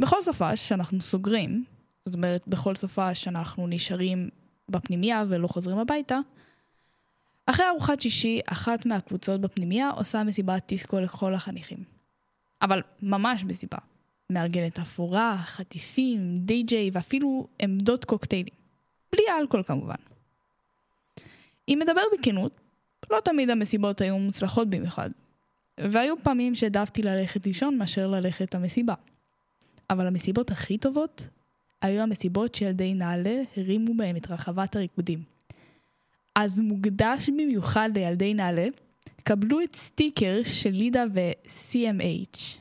בכל 0.00 0.22
סופה 0.22 0.56
שאנחנו 0.56 1.00
סוגרים, 1.00 1.64
זאת 2.04 2.14
אומרת 2.14 2.48
בכל 2.48 2.74
סופה 2.74 3.14
שאנחנו 3.14 3.66
נשארים 3.66 4.28
בפנימייה 4.68 5.24
ולא 5.28 5.48
חוזרים 5.48 5.78
הביתה, 5.78 6.18
אחרי 7.46 7.66
ארוחת 7.68 8.00
שישי, 8.00 8.40
אחת 8.46 8.86
מהקבוצות 8.86 9.40
בפנימייה 9.40 9.90
עושה 9.90 10.24
מסיבת 10.24 10.68
דיסקו 10.68 11.00
לכל 11.00 11.34
החניכים. 11.34 11.78
אבל 12.62 12.82
ממש 13.02 13.44
מסיבה. 13.44 13.78
מארגנת 14.30 14.78
אפורה, 14.78 15.36
חטיפים, 15.38 16.38
די-ג'יי 16.38 16.90
ואפילו 16.92 17.46
עמדות 17.58 18.04
קוקטיילים. 18.04 18.54
בלי 19.12 19.22
אלכוהול 19.40 19.64
כמובן. 19.66 19.94
אם 21.68 21.78
מדבר 21.82 22.02
בכנות, 22.18 22.60
לא 23.10 23.20
תמיד 23.24 23.50
המסיבות 23.50 24.00
היו 24.00 24.18
מוצלחות 24.18 24.70
במיוחד. 24.70 25.10
והיו 25.78 26.14
פעמים 26.22 26.54
שהעדפתי 26.54 27.02
ללכת 27.02 27.46
לישון 27.46 27.78
מאשר 27.78 28.06
ללכת 28.06 28.54
למסיבה. 28.54 28.94
אבל 29.90 30.06
המסיבות 30.06 30.50
הכי 30.50 30.78
טובות 30.78 31.28
היו 31.82 32.02
המסיבות 32.02 32.54
שילדי 32.54 32.94
נעל"ה 32.94 33.42
הרימו 33.56 33.94
בהם 33.94 34.16
את 34.16 34.30
רחבת 34.30 34.76
הריקודים. 34.76 35.22
אז 36.34 36.60
מוקדש 36.60 37.28
במיוחד 37.28 37.90
לילדי 37.94 38.34
נעל"ה, 38.34 38.66
קבלו 39.22 39.60
את 39.60 39.76
סטיקר 39.76 40.40
של 40.44 40.70
לידה 40.70 41.04
ו-CMH. 41.14 42.58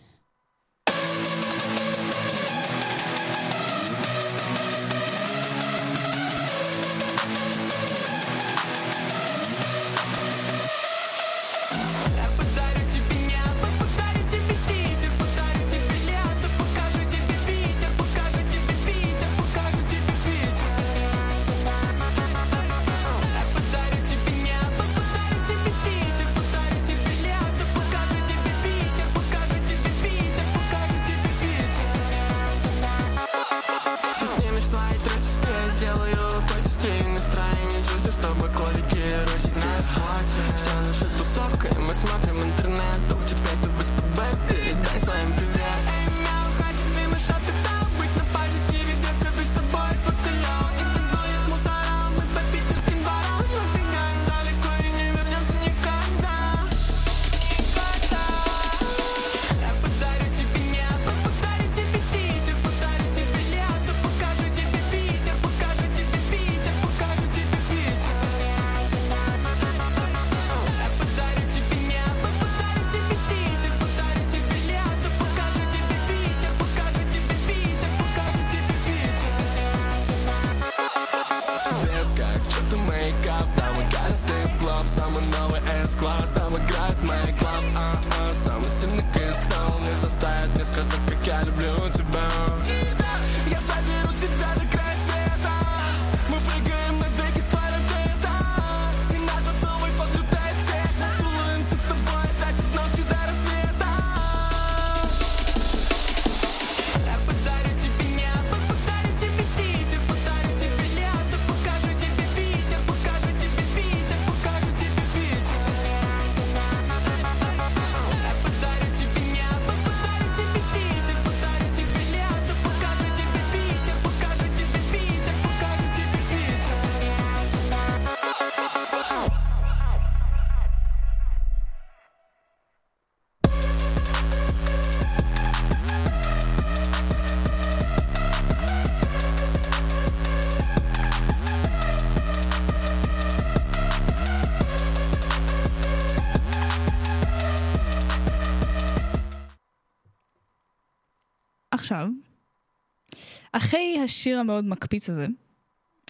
השיר 154.07 154.39
המאוד 154.39 154.65
מקפיץ 154.65 155.09
הזה, 155.09 155.27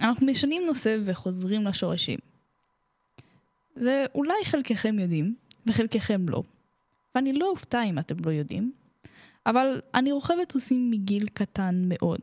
אנחנו 0.02 0.26
משנים 0.26 0.64
נושא 0.66 0.98
וחוזרים 1.06 1.64
לשורשים. 1.64 2.20
ואולי 3.76 4.46
חלקכם 4.46 5.00
יודעים, 5.00 5.36
וחלקכם 5.66 6.30
לא, 6.30 6.44
ואני 7.16 7.34
לא 7.34 7.50
אופתע 7.50 7.84
אם 7.84 8.00
אתם 8.00 8.16
לא 8.26 8.32
יודעים, 8.32 8.72
אבל 9.46 9.82
אני 9.96 10.12
רוכבת 10.12 10.52
סוסים 10.52 10.92
מגיל 10.92 11.28
קטן 11.34 11.84
מאוד. 11.88 12.20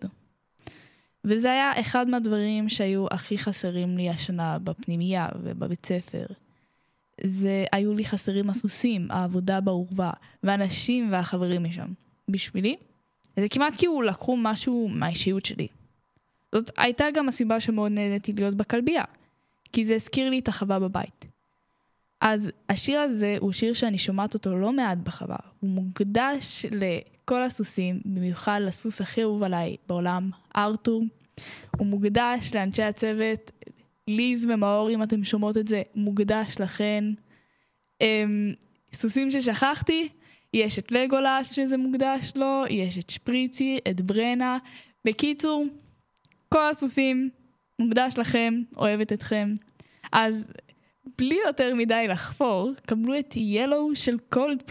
וזה 1.24 1.50
היה 1.52 1.80
אחד 1.80 2.08
מהדברים 2.08 2.68
שהיו 2.68 3.06
הכי 3.10 3.38
חסרים 3.38 3.96
לי 3.96 4.10
השנה 4.10 4.58
בפנימייה 4.58 5.28
ובבית 5.42 5.86
ספר. 5.86 6.26
זה 7.24 7.64
היו 7.72 7.94
לי 7.94 8.04
חסרים 8.04 8.50
הסוסים, 8.50 9.10
העבודה 9.10 9.60
באורווה, 9.60 10.10
והאנשים 10.42 11.12
והחברים 11.12 11.64
משם. 11.64 11.88
בשבילי, 12.28 12.76
זה 13.36 13.48
כמעט 13.50 13.76
כאילו 13.78 14.02
לקחו 14.02 14.36
משהו 14.36 14.88
מהאישיות 14.88 15.44
שלי. 15.44 15.68
זאת 16.54 16.70
הייתה 16.78 17.04
גם 17.14 17.28
הסיבה 17.28 17.60
שמאוד 17.60 17.92
נהניתי 17.92 18.32
להיות 18.32 18.54
בכלבייה, 18.54 19.04
כי 19.72 19.86
זה 19.86 19.94
הזכיר 19.94 20.30
לי 20.30 20.38
את 20.38 20.48
החווה 20.48 20.78
בבית. 20.78 21.24
אז 22.20 22.50
השיר 22.68 23.00
הזה 23.00 23.36
הוא 23.40 23.52
שיר 23.52 23.72
שאני 23.72 23.98
שומעת 23.98 24.34
אותו 24.34 24.56
לא 24.56 24.72
מעט 24.72 24.98
בחווה. 24.98 25.36
הוא 25.60 25.70
מוקדש 25.70 26.66
לכל 26.70 27.42
הסוסים, 27.42 28.00
במיוחד 28.04 28.60
לסוס 28.62 29.00
הכי 29.00 29.22
אהוב 29.22 29.42
עליי 29.42 29.76
בעולם, 29.88 30.30
ארתור. 30.56 31.04
הוא 31.78 31.86
מוקדש 31.86 32.54
לאנשי 32.54 32.82
הצוות, 32.82 33.50
ליז 34.08 34.46
ומאור, 34.46 34.90
אם 34.90 35.02
אתם 35.02 35.24
שומעות 35.24 35.56
את 35.56 35.68
זה, 35.68 35.82
מוקדש 35.94 36.60
לכן. 36.60 37.04
אמ, 38.00 38.52
סוסים 38.92 39.30
ששכחתי, 39.30 40.08
יש 40.54 40.78
את 40.78 40.92
לגולס 40.92 41.52
שזה 41.52 41.76
מוקדש 41.76 42.32
לו, 42.36 42.64
יש 42.70 42.98
את 42.98 43.10
שפריצי, 43.10 43.78
את 43.90 44.00
ברנה. 44.00 44.58
בקיצור, 45.04 45.66
כל 46.48 46.68
הסוסים, 46.70 47.30
מוקדש 47.78 48.18
לכם, 48.18 48.54
אוהבת 48.76 49.12
אתכם. 49.12 49.54
אז 50.12 50.48
בלי 51.18 51.38
יותר 51.46 51.74
מדי 51.74 52.06
לחפור, 52.08 52.72
קבלו 52.86 53.18
את 53.18 53.32
ילו 53.36 53.90
של 53.94 54.16
קולד 54.30 54.62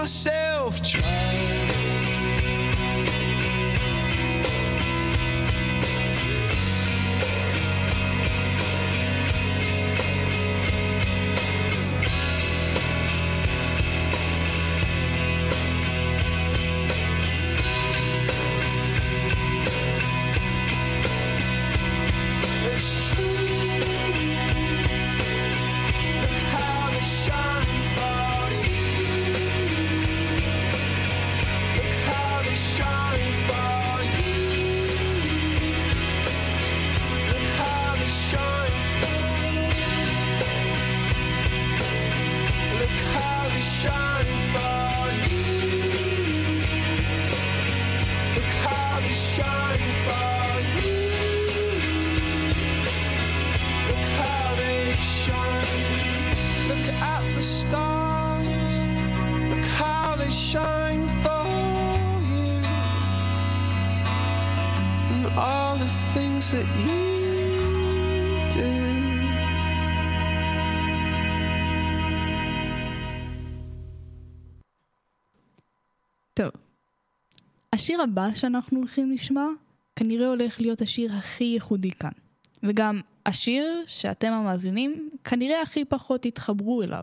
myself 0.00 0.49
השיר 77.80 78.02
הבא 78.02 78.28
שאנחנו 78.34 78.78
הולכים 78.78 79.10
לשמוע, 79.10 79.48
כנראה 79.96 80.28
הולך 80.28 80.60
להיות 80.60 80.80
השיר 80.80 81.14
הכי 81.16 81.44
ייחודי 81.44 81.90
כאן. 81.90 82.10
וגם 82.62 83.00
השיר 83.26 83.84
שאתם 83.86 84.32
המאזינים 84.32 85.10
כנראה 85.24 85.62
הכי 85.62 85.84
פחות 85.84 86.22
תתחברו 86.22 86.82
אליו. 86.82 87.02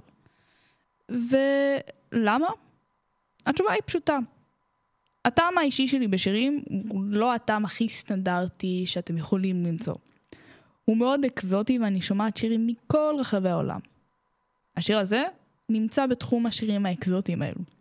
ולמה? 1.10 2.48
התשובה 3.46 3.72
היא 3.72 3.82
פשוטה. 3.86 4.18
הטעם 5.26 5.58
האישי 5.58 5.88
שלי 5.88 6.08
בשירים 6.08 6.64
הוא 6.90 7.04
לא 7.04 7.34
הטעם 7.34 7.66
הכי 7.66 7.90
סטנדרטי 7.90 8.84
שאתם 8.86 9.18
יכולים 9.18 9.64
למצוא. 9.64 9.96
הוא 10.86 10.98
מאוד 10.98 11.26
אקזוטי 11.26 11.80
ואני 11.80 12.02
שומעת 12.02 12.38
שירים 12.38 12.68
מכל 12.68 13.16
רחבי 13.20 13.50
העולם. 13.50 13.80
השיר 14.76 15.00
הזה 15.00 15.24
נמצא 15.70 16.06
בתחום 16.06 16.46
השירים 16.46 16.86
האקזוטיים 16.86 17.42
האלו. 17.42 17.77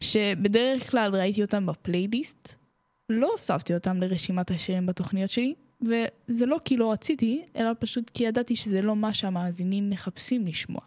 שבדרך 0.00 0.90
כלל 0.90 1.16
ראיתי 1.16 1.42
אותם 1.42 1.66
בפלייליסט, 1.66 2.54
לא 3.08 3.28
הוספתי 3.32 3.74
אותם 3.74 4.00
לרשימת 4.00 4.50
השירים 4.50 4.86
בתוכניות 4.86 5.30
שלי, 5.30 5.54
וזה 5.80 6.46
לא 6.46 6.58
כי 6.64 6.76
לא 6.76 6.92
רציתי, 6.92 7.44
אלא 7.56 7.70
פשוט 7.78 8.10
כי 8.10 8.24
ידעתי 8.24 8.56
שזה 8.56 8.82
לא 8.82 8.96
מה 8.96 9.14
שהמאזינים 9.14 9.90
מחפשים 9.90 10.46
לשמוע. 10.46 10.80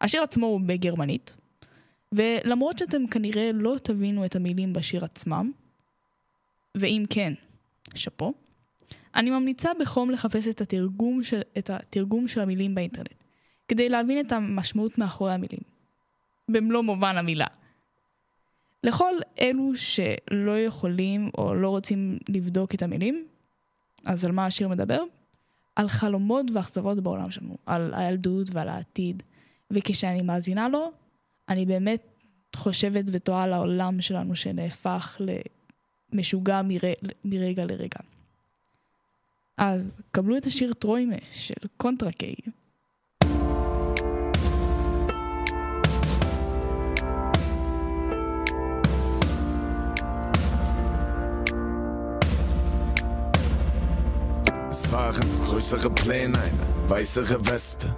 השיר 0.00 0.22
עצמו 0.22 0.46
הוא 0.46 0.60
בגרמנית, 0.66 1.34
ולמרות 2.12 2.78
שאתם 2.78 3.06
כנראה 3.06 3.50
לא 3.54 3.76
תבינו 3.82 4.24
את 4.24 4.36
המילים 4.36 4.72
בשיר 4.72 5.04
עצמם, 5.04 5.52
ואם 6.74 7.04
כן, 7.10 7.32
שאפו, 7.94 8.34
אני 9.14 9.30
ממליצה 9.30 9.70
בחום 9.80 10.10
לחפש 10.10 10.48
את 10.48 10.60
התרגום 10.60 11.22
של, 11.22 11.40
את 11.58 11.70
התרגום 11.70 12.28
של 12.28 12.40
המילים 12.40 12.74
באינטרנט, 12.74 13.14
כדי 13.68 13.88
להבין 13.88 14.26
את 14.26 14.32
המשמעות 14.32 14.98
מאחורי 14.98 15.32
המילים. 15.32 15.60
במלוא 16.48 16.82
מובן 16.82 17.16
המילה. 17.16 17.46
לכל 18.86 19.14
אלו 19.40 19.72
שלא 19.76 20.58
יכולים 20.58 21.30
או 21.38 21.54
לא 21.54 21.68
רוצים 21.68 22.18
לבדוק 22.28 22.74
את 22.74 22.82
המילים, 22.82 23.26
אז 24.06 24.24
על 24.24 24.32
מה 24.32 24.46
השיר 24.46 24.68
מדבר? 24.68 25.02
על 25.76 25.88
חלומות 25.88 26.46
ואכזבות 26.54 27.00
בעולם 27.00 27.30
שלנו, 27.30 27.56
על 27.66 27.94
הילדות 27.94 28.48
ועל 28.52 28.68
העתיד. 28.68 29.22
וכשאני 29.70 30.22
מאזינה 30.22 30.68
לו, 30.68 30.90
אני 31.48 31.66
באמת 31.66 32.02
חושבת 32.56 33.04
ותוהה 33.12 33.44
על 33.44 33.52
העולם 33.52 34.00
שלנו 34.00 34.36
שנהפך 34.36 35.20
למשוגע 36.12 36.62
מר... 36.62 36.80
מרגע 37.24 37.64
לרגע. 37.64 38.00
אז 39.56 39.92
קבלו 40.10 40.36
את 40.36 40.46
השיר 40.46 40.72
טרוימה 40.72 41.16
של 41.32 41.54
קונטרה 41.76 42.12
קיי. 42.12 42.34
Waren 54.96 55.26
größere 55.44 55.90
Pläne, 55.90 56.38
eine 56.38 56.90
weißere 56.90 57.46
Weste 57.46 57.94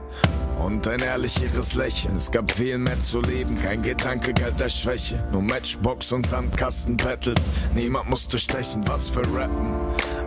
und 0.58 0.88
ein 0.88 0.98
ehrlicheres 0.98 1.74
Lächeln. 1.74 2.16
Es 2.16 2.28
gab 2.28 2.50
viel 2.50 2.76
mehr 2.76 2.98
zu 2.98 3.20
leben, 3.20 3.54
kein 3.62 3.82
Gedanke 3.82 4.34
galt 4.34 4.58
der 4.58 4.68
Schwäche. 4.68 5.22
Nur 5.30 5.42
Matchbox 5.42 6.10
und 6.10 6.26
Sandkasten-Battles, 6.26 7.38
niemand 7.72 8.10
musste 8.10 8.36
stechen, 8.36 8.82
was 8.88 9.10
für 9.10 9.22
Rappen. 9.32 9.76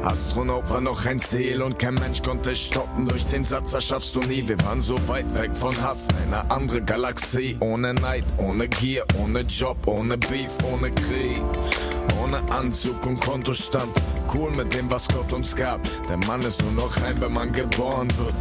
Astronaut 0.02 0.70
war 0.70 0.80
noch 0.80 1.06
ein 1.06 1.20
Ziel 1.20 1.62
und 1.62 1.78
kein 1.78 1.96
Mensch 1.96 2.22
konnte 2.24 2.56
stoppen. 2.56 3.06
Durch 3.06 3.26
den 3.26 3.44
Satz 3.44 3.74
erschaffst 3.74 4.16
du 4.16 4.22
nie, 4.22 4.48
wir 4.48 4.60
waren 4.62 4.82
so 4.82 4.96
weit 5.10 5.36
weg 5.36 5.52
von 5.54 5.76
Hass. 5.82 6.08
Eine 6.26 6.50
andere 6.50 6.82
Galaxie, 6.82 7.58
ohne 7.60 7.94
Neid, 7.96 8.24
ohne 8.38 8.70
Gier, 8.70 9.04
ohne 9.22 9.42
Job, 9.42 9.76
ohne 9.88 10.18
Beef, 10.18 10.52
ohne 10.72 10.90
Krieg. 10.92 11.42
Ohne 12.24 12.40
Anzug 12.52 13.06
und 13.06 13.20
Kontostand, 13.20 13.92
cool 14.34 14.52
mit 14.52 14.74
dem, 14.74 14.90
was 14.90 15.08
Gott 15.08 15.32
uns 15.34 15.56
gab. 15.56 15.82
Der 16.08 16.18
Mann 16.28 16.42
ist 16.42 16.62
nur 16.62 16.72
noch 16.72 17.02
rein, 17.02 17.20
wenn 17.20 17.34
man 17.34 17.52
geboren 17.52 18.08
wird. 18.18 18.34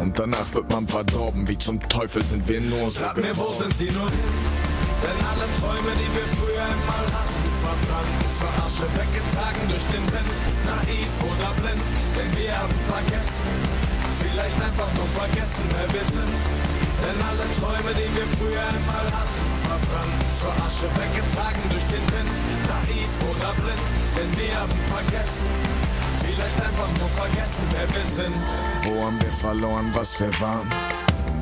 Und 0.00 0.18
danach 0.18 0.52
wird 0.54 0.70
man 0.70 0.86
verdorben, 0.86 1.46
wie 1.48 1.58
zum 1.58 1.78
Teufel 1.88 2.24
sind 2.24 2.48
wir 2.48 2.60
nur 2.60 2.88
so 2.88 3.00
Sag 3.00 3.16
mir, 3.16 3.36
wo 3.36 3.52
sind 3.52 3.74
sie 3.76 3.90
nun 3.90 4.08
hin? 4.08 4.34
Denn 5.02 5.18
alle 5.26 5.46
Träume, 5.60 5.92
die 5.98 6.10
wir 6.14 6.26
früher 6.38 6.62
einmal 6.62 7.06
hatten, 7.12 7.42
verbrannt 7.60 8.22
zur 8.38 8.52
Asche, 8.64 8.86
weggetragen 8.96 9.62
durch 9.68 9.86
den 9.92 10.04
Wind. 10.14 10.36
Naiv 10.64 11.12
oder 11.20 11.50
blind, 11.60 11.86
denn 12.16 12.30
wir 12.38 12.56
haben 12.56 12.78
vergessen. 12.88 13.48
Vielleicht 14.22 14.58
einfach 14.62 14.88
nur 14.94 15.08
vergessen, 15.12 15.64
wer 15.74 15.88
wir 15.92 16.06
sind. 16.06 16.34
Denn 17.02 17.18
alle 17.26 17.46
Träume, 17.58 17.90
die 17.98 18.10
wir 18.14 18.28
früher 18.38 18.62
einmal 18.62 19.06
hatten, 19.10 19.51
verbrannt 19.92 20.24
zur 20.40 20.52
Asche, 20.64 20.86
weggetragen 20.96 21.62
durch 21.70 21.84
den 21.84 22.04
Wind. 22.12 22.34
Naiv 22.68 23.10
oder 23.30 23.52
blind, 23.54 23.88
denn 24.16 24.38
wir 24.38 24.60
haben 24.60 24.78
vergessen. 24.88 25.46
Vielleicht 26.24 26.60
einfach 26.60 26.88
nur 26.98 27.08
vergessen, 27.08 27.64
wer 27.70 27.88
wir 27.94 28.06
sind. 28.06 28.34
Wo 28.84 29.06
haben 29.06 29.20
wir 29.20 29.32
verloren, 29.32 29.90
was 29.92 30.18
wir 30.18 30.30
waren? 30.40 30.68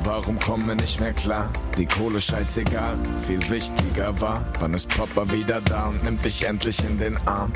Warum 0.02 0.38
kommen 0.38 0.66
wir 0.66 0.76
nicht 0.76 0.98
mehr 0.98 1.12
klar? 1.12 1.50
Die 1.76 1.84
Kohle 1.84 2.22
scheißegal, 2.22 2.98
viel 3.18 3.50
wichtiger 3.50 4.18
war. 4.18 4.46
Wann 4.58 4.72
ist 4.72 4.88
Papa 4.88 5.30
wieder 5.30 5.60
da 5.60 5.88
und 5.88 6.02
nimmt 6.02 6.24
dich 6.24 6.46
endlich 6.46 6.82
in 6.82 6.98
den 6.98 7.18
Arm? 7.26 7.52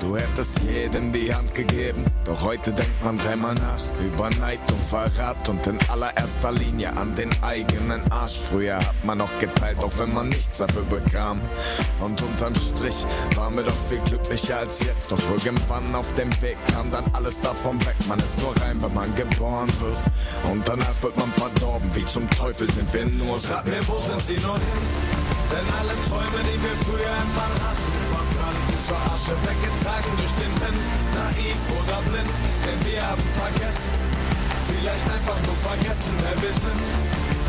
Du 0.00 0.16
hättest 0.16 0.60
jedem 0.60 1.12
die 1.12 1.34
Hand 1.34 1.52
gegeben, 1.52 2.06
doch 2.24 2.42
heute 2.44 2.72
denkt 2.72 3.04
man 3.04 3.18
dreimal 3.18 3.54
nach. 3.54 4.04
Über 4.04 4.30
Neid 4.38 4.60
und 4.70 4.82
Verrat 4.84 5.48
und 5.48 5.66
in 5.66 5.78
allererster 5.88 6.52
Linie 6.52 6.96
an 6.96 7.16
den 7.16 7.30
eigenen 7.42 8.00
Arsch. 8.12 8.38
Früher 8.38 8.76
hat 8.76 9.04
man 9.04 9.18
noch 9.18 9.38
geteilt, 9.40 9.78
auch 9.80 9.98
wenn 9.98 10.14
man 10.14 10.28
nichts 10.28 10.58
dafür 10.58 10.82
bekam. 10.82 11.40
Und 12.00 12.22
unterm 12.22 12.54
Strich 12.54 13.04
waren 13.34 13.56
wir 13.56 13.64
doch 13.64 13.76
viel 13.88 14.00
glücklicher 14.00 14.58
als 14.58 14.80
jetzt. 14.84 15.10
Doch 15.10 15.18
irgendwann 15.30 15.94
auf 15.94 16.14
dem 16.14 16.30
Weg 16.40 16.56
kam 16.72 16.90
dann 16.92 17.04
alles 17.14 17.40
davon 17.40 17.84
weg. 17.84 17.96
Man 18.08 18.20
ist 18.20 18.40
nur 18.40 18.56
rein, 18.62 18.80
wenn 18.80 18.94
man 18.94 19.12
geboren 19.16 19.68
wird. 19.80 20.50
Und 20.50 20.68
danach 20.68 21.02
wird 21.02 21.16
man 21.18 21.30
verdorben. 21.32 21.79
Wie 21.92 22.04
zum 22.04 22.28
Teufel 22.30 22.70
sind 22.72 22.92
wir 22.92 23.06
nur. 23.06 23.38
Sag 23.38 23.66
mir, 23.66 23.80
wo 23.88 24.00
sind 24.00 24.22
sie 24.22 24.38
nun 24.40 24.56
hin? 24.56 24.84
Denn 25.50 25.66
alle 25.74 25.96
Träume, 26.06 26.40
die 26.46 26.58
wir 26.62 26.76
früher 26.86 27.10
einmal 27.10 27.50
hatten, 27.58 27.90
verbrannten 28.06 28.78
zur 28.86 29.00
Asche, 29.10 29.34
weggetragen 29.42 30.12
durch 30.14 30.34
den 30.38 30.54
Wind. 30.62 30.84
Naiv 31.10 31.60
oder 31.74 31.98
blind, 32.06 32.36
denn 32.62 32.78
wir 32.86 33.02
haben 33.02 33.26
vergessen. 33.34 33.94
Vielleicht 34.70 35.06
einfach 35.10 35.40
nur 35.42 35.58
vergessen, 35.58 36.14
wer 36.22 36.36
wir 36.38 36.54
sind. 36.54 36.84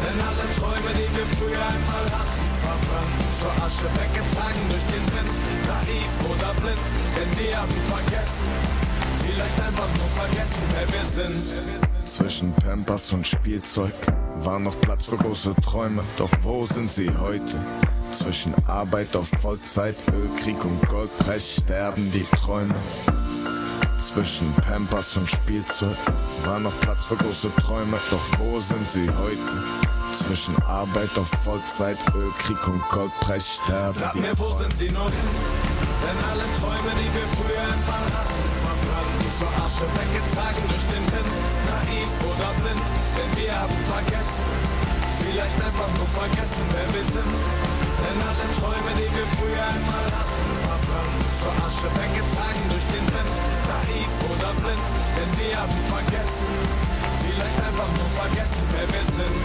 Denn 0.02 0.18
alle 0.18 0.46
Träume, 0.58 0.92
die 0.98 1.10
wir 1.14 1.28
früher 1.38 1.62
einmal 1.62 2.08
hatten, 2.10 2.42
verbrannten 2.66 3.30
zur 3.38 3.54
Asche, 3.62 3.86
weggetragen 3.94 4.64
durch 4.74 4.88
den 4.90 5.06
Wind. 5.14 5.36
Naiv 5.70 6.12
oder 6.26 6.52
blind, 6.58 6.88
denn 7.14 7.30
wir 7.38 7.54
haben 7.54 7.78
vergessen. 7.86 8.50
Vielleicht 9.22 9.58
einfach 9.62 9.92
nur 9.94 10.10
vergessen, 10.18 10.64
wer 10.74 10.88
wir 10.90 11.06
sind. 11.06 11.46
Zwischen 12.06 12.54
Pampers 12.54 13.14
und 13.14 13.28
Spielzeug 13.28 13.94
war 14.38 14.60
noch 14.60 14.80
Platz 14.82 15.08
für 15.08 15.18
große 15.18 15.56
Träume. 15.64 16.04
Doch 16.18 16.32
wo 16.42 16.66
sind 16.66 16.92
sie 16.92 17.10
heute? 17.10 17.60
Zwischen 18.12 18.54
Arbeit 18.68 19.16
auf 19.16 19.30
Vollzeit, 19.42 19.96
Ölkrieg 20.14 20.64
und 20.66 20.88
Goldpreis 20.90 21.56
sterben 21.56 22.12
die 22.12 22.26
Träume. 22.36 22.76
Zwischen 24.00 24.54
Pampers 24.56 25.16
und 25.16 25.30
Spielzeug 25.30 25.98
war 26.44 26.60
noch 26.60 26.78
Platz 26.80 27.06
für 27.06 27.16
große 27.16 27.52
Träume. 27.62 28.00
Doch 28.10 28.40
wo 28.40 28.60
sind 28.60 28.88
sie 28.88 29.10
heute? 29.10 29.64
Zwischen 30.18 30.56
Arbeit 30.64 31.18
auf 31.18 31.30
Vollzeit, 31.44 31.98
Ölkrieg 32.14 32.68
und 32.68 32.82
Goldpreis 32.90 33.60
sterben 33.64 33.94
Sag 33.94 34.14
die 34.14 34.20
mir, 34.20 34.38
wo 34.38 34.52
sind 34.54 34.76
sie 34.76 34.90
nun 34.90 35.08
hin? 35.08 35.32
Denn 36.04 36.30
alle 36.30 36.44
Träume, 36.60 36.92
die 36.96 37.14
wir 37.16 37.28
früher 37.38 37.62
einmal 37.62 38.06
hatten, 38.12 38.42
verbrannten 38.60 39.32
zur 39.38 39.64
Asche, 39.64 39.86
weggetragen 39.96 40.64
durch 40.68 40.86
den 40.86 41.06
Wind. 41.14 41.51
Naiv 41.82 42.14
oder 42.30 42.54
blind, 42.62 42.88
denn 43.18 43.32
wir 43.42 43.54
haben 43.58 43.80
vergessen. 43.90 44.46
Vielleicht 45.18 45.58
einfach 45.58 45.90
nur 45.98 46.06
vergessen, 46.14 46.62
wer 46.70 46.88
wir 46.94 47.06
sind. 47.10 47.34
Denn 48.02 48.18
alle 48.22 48.46
Träume, 48.58 48.92
die 49.02 49.10
wir 49.10 49.28
früher 49.38 49.66
einmal 49.66 50.08
hatten, 50.14 50.46
verbrannten 50.62 51.26
zur 51.42 51.54
Asche, 51.66 51.90
weggetragen 51.98 52.66
durch 52.70 52.86
den 52.94 53.06
Wind. 53.10 53.36
Naiv 53.66 54.12
oder 54.30 54.52
blind, 54.62 54.88
denn 55.18 55.32
wir 55.42 55.54
haben 55.58 55.80
vergessen. 55.90 56.50
Vielleicht 57.22 57.58
einfach 57.66 57.90
nur 57.98 58.10
vergessen, 58.14 58.64
wer 58.78 58.86
wir 58.86 59.06
sind. 59.18 59.42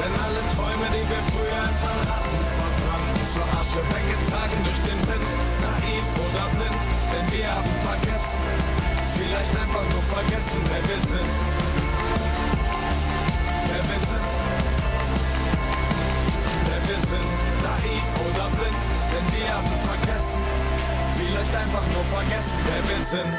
Denn 0.00 0.14
alle 0.16 0.42
Träume, 0.56 0.86
die 0.96 1.04
wir 1.04 1.22
früher 1.28 1.60
einmal 1.60 2.00
hatten, 2.08 2.40
verbrannten 2.56 3.24
zur 3.36 3.48
Asche, 3.52 3.80
weggetragen 3.84 4.60
durch 4.64 4.80
den 4.80 5.00
Wind. 5.12 5.32
Naiv 5.60 6.06
oder 6.24 6.44
blind, 6.56 6.82
denn 7.12 7.26
wir 7.36 7.48
haben 7.52 7.74
vergessen. 7.84 8.40
Vielleicht 9.12 9.52
einfach 9.60 9.84
nur 9.92 10.04
vergessen, 10.12 10.60
wer 10.72 10.82
wir 10.88 11.00
sind. 11.04 11.55
Wir 13.90 14.00
sind. 14.10 14.26
Wer 16.66 16.80
wir 16.88 17.00
sind. 17.10 17.30
Naiv 17.66 18.06
oder 18.26 18.46
blind, 18.56 18.82
denn 19.12 19.26
wir 19.34 19.48
haben 19.54 19.74
vergessen. 19.90 20.40
Vielleicht 21.18 21.54
einfach 21.62 21.86
nur 21.94 22.04
vergessen, 22.16 22.58
wer 22.68 22.82
wir 22.88 23.02
sind. 23.12 23.34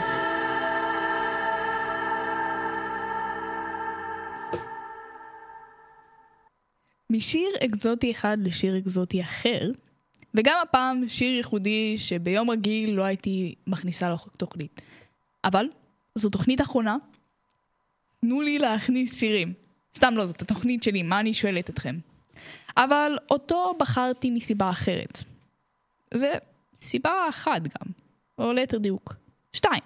משיר 7.09 7.49
אקזוטי 7.65 8.11
אחד 8.11 8.37
לשיר 8.39 8.77
אקזוטי 8.77 9.21
אחר, 9.21 9.71
וגם 10.33 10.57
הפעם 10.63 11.07
שיר 11.07 11.35
ייחודי 11.37 11.97
שביום 11.97 12.49
רגיל 12.49 12.91
לא 12.91 13.03
הייתי 13.03 13.55
מכניסה 13.67 14.09
לתוכנית. 14.09 14.81
אבל 15.43 15.65
זו 16.15 16.29
תוכנית 16.29 16.61
אחרונה, 16.61 16.97
תנו 18.21 18.41
לי 18.41 18.59
להכניס 18.59 19.19
שירים. 19.19 19.66
סתם 19.97 20.13
לא, 20.17 20.25
זאת 20.25 20.41
התוכנית 20.41 20.83
שלי, 20.83 21.03
מה 21.03 21.19
אני 21.19 21.33
שואלת 21.33 21.69
אתכם? 21.69 21.95
אבל 22.77 23.17
אותו 23.31 23.73
בחרתי 23.79 24.31
מסיבה 24.31 24.69
אחרת. 24.69 25.23
וסיבה 26.13 27.29
אחת 27.29 27.61
גם, 27.61 27.91
או 28.37 28.53
ליתר 28.53 28.77
דיוק, 28.77 29.13
שתיים. 29.53 29.81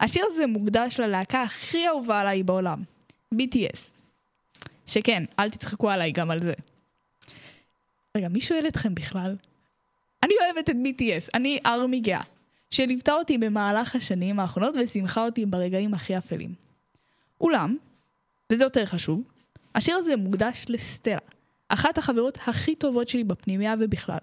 השיר 0.00 0.24
הזה 0.28 0.46
מוקדש 0.46 1.00
ללהקה 1.00 1.42
הכי 1.42 1.88
אהובה 1.88 2.20
עליי 2.20 2.42
בעולם, 2.42 2.82
BTS. 3.34 3.92
שכן, 4.86 5.24
אל 5.38 5.50
תצחקו 5.50 5.90
עליי 5.90 6.12
גם 6.12 6.30
על 6.30 6.38
זה. 6.38 6.52
רגע, 8.16 8.28
מי 8.28 8.40
שואל 8.40 8.68
אתכם 8.68 8.94
בכלל? 8.94 9.36
אני 10.22 10.34
אוהבת 10.44 10.70
את 10.70 10.76
BTS, 10.76 11.30
אני 11.34 11.58
ארמי 11.66 12.00
גאה, 12.00 12.22
שליוותה 12.70 13.12
אותי 13.12 13.38
במהלך 13.38 13.96
השנים 13.96 14.40
האחרונות 14.40 14.74
ושימחה 14.76 15.24
אותי 15.24 15.46
ברגעים 15.46 15.94
הכי 15.94 16.18
אפלים. 16.18 16.54
אולם, 17.40 17.76
וזה 18.50 18.64
יותר 18.64 18.86
חשוב, 18.86 19.22
השיר 19.74 19.96
הזה 19.96 20.16
מוקדש 20.16 20.66
לסטלה, 20.68 21.18
אחת 21.68 21.98
החברות 21.98 22.38
הכי 22.46 22.74
טובות 22.74 23.08
שלי 23.08 23.24
בפנימייה 23.24 23.74
ובכלל. 23.80 24.18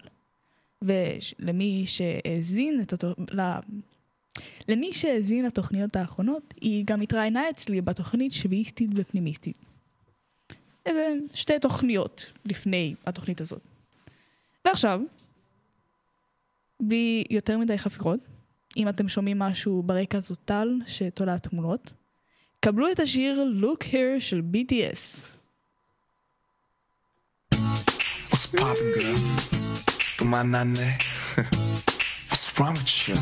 ולמי 0.82 1.84
שהאזין 1.86 2.80
את 2.80 2.92
אותו... 2.92 3.14
ל... 3.32 3.40
למי 4.68 4.92
שהאזין 4.92 5.44
לתוכניות 5.44 5.96
האחרונות, 5.96 6.54
היא 6.60 6.84
גם 6.86 7.00
התראיינה 7.00 7.50
אצלי 7.50 7.80
בתוכנית 7.80 8.32
שביעיסטית 8.32 8.90
ופנימיסטית. 8.94 9.56
שתי 11.34 11.58
תוכניות 11.60 12.32
לפני 12.44 12.94
התוכנית 13.06 13.40
הזאת. 13.40 13.62
ועכשיו, 14.64 15.00
בלי 16.80 17.24
יותר 17.30 17.58
מדי 17.58 17.78
חפירות, 17.78 18.20
אם 18.76 18.88
אתם 18.88 19.08
שומעים 19.08 19.38
משהו 19.38 19.82
ברקע 19.82 20.20
זו 20.20 20.34
טל 20.34 20.78
שתולה 20.86 21.38
תמונות, 21.38 21.92
קבלו 22.59 22.91
את 22.91 22.99
השיר 22.99 23.45
Look 23.61 23.83
Here 23.83 24.19
של 24.19 24.41
BTS. 24.53 25.25
What's 28.29 28.47
poppin', 28.47 28.93
girl? 28.93 29.17
또 30.17 30.25
만났네. 30.25 30.97
What's 32.29 32.57
wrong 32.57 32.75
with 32.77 33.11
you? 33.11 33.17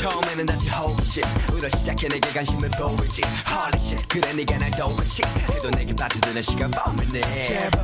처음에는 0.00 0.46
단지 0.46 0.68
호기심 0.68 1.22
으로 1.52 1.68
시작해 1.68 2.06
내게 2.08 2.28
관심을 2.30 2.70
보이지 2.70 3.22
Holy 3.48 3.78
shit 3.86 4.06
그래 4.08 4.32
네가 4.32 4.58
날 4.58 4.70
도우지 4.70 5.22
해도 5.50 5.70
내게 5.70 5.94
빠져드는 5.94 6.42
시간 6.42 6.70
범이네 6.70 7.20
제발 7.42 7.80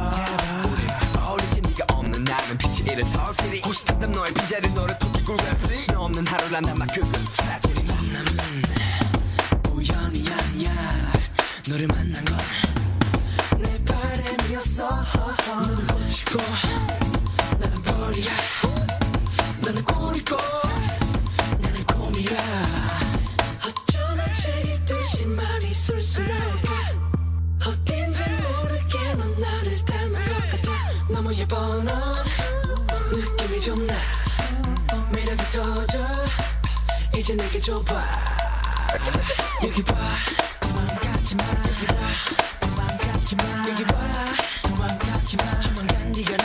우린 0.71 0.87
어울리지 1.19 1.61
네가 1.63 1.87
없는 1.95 2.23
나는 2.23 2.59
빛이 2.59 2.81
이른 2.93 3.05
서울시리 3.07 3.61
호시탐탐 3.63 4.13
너의 4.13 4.33
빈자리 4.35 4.71
너를 4.73 4.97
토끼고 4.99 5.37
래프리 5.37 5.87
너 5.93 6.05
없는 6.05 6.25
하루란 6.27 6.63
남아 6.63 6.87
그건 6.87 7.11
트래지리 7.33 7.81
우연이 7.83 8.39
아니야 8.41 8.86
너를 11.70 11.88
만난 11.88 12.24
건 12.26 12.38
내 13.62 13.84
바람이었어. 13.84 14.90
너는 15.48 15.88
꽃이고 15.88 16.40
나는 17.60 17.82
벌이야. 17.84 18.32
너는 19.62 19.84
꿀이고 19.84 20.38
나는 21.60 21.84
곰이야. 21.86 22.38
어쩌면 23.66 24.26
제일 24.42 24.84
듯이 24.86 25.26
말이 25.26 25.74
술술 25.74 26.28
나올까 26.28 26.72
어딘지 27.66 28.24
모르게 28.30 29.14
넌 29.16 29.40
나를 29.40 29.86
닮은 29.86 30.14
것 30.14 30.52
같아. 30.52 30.72
너무 31.10 31.34
예뻐 31.36 31.84
넌. 31.84 32.26
느낌이 33.12 33.62
좀나. 33.62 33.94
매력이 35.12 35.44
터져. 35.52 36.00
이제 37.18 37.36
내게 37.36 37.60
줘봐. 37.60 38.04
여기 39.64 39.84
봐 39.84 39.96
도망가지 41.30 41.86
마. 41.88 41.94
도망가지 42.62 43.36
마. 43.36 43.44
여기 43.70 43.84
봐 43.84 43.98
도망가지 44.64 45.36
마. 45.38 45.60
조만간 45.60 46.12
네가 46.14 46.37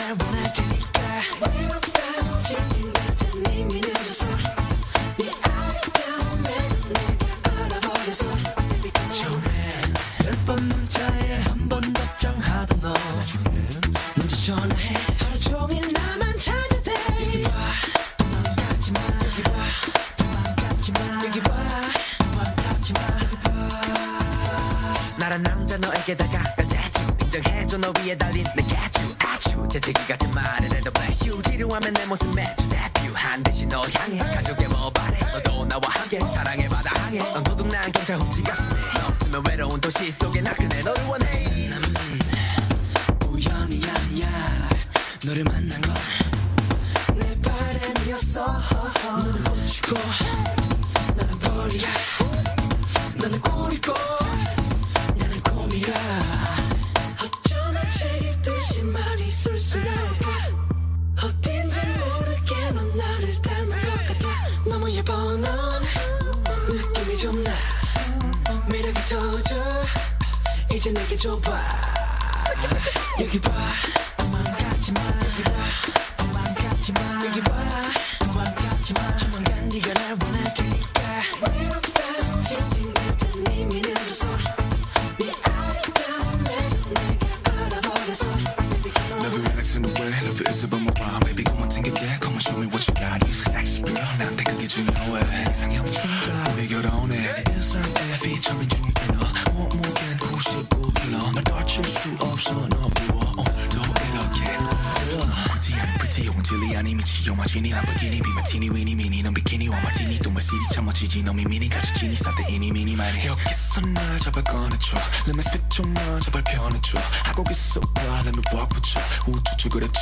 위에 28.13 28.17
달린 28.17 28.43
내 28.55 28.61
가주 28.63 29.15
아주 29.19 29.67
재채기 29.71 30.07
같은 30.07 30.31
말을 30.31 30.71
해도 30.71 30.91
bless 30.91 31.27
you. 31.27 31.41
지루하면 31.41 31.93
내 31.93 32.05
모습 32.05 32.33
매주 32.35 32.69
데뷔한 32.69 33.41
듯이 33.43 33.65
너 33.65 33.81
향해 33.81 34.19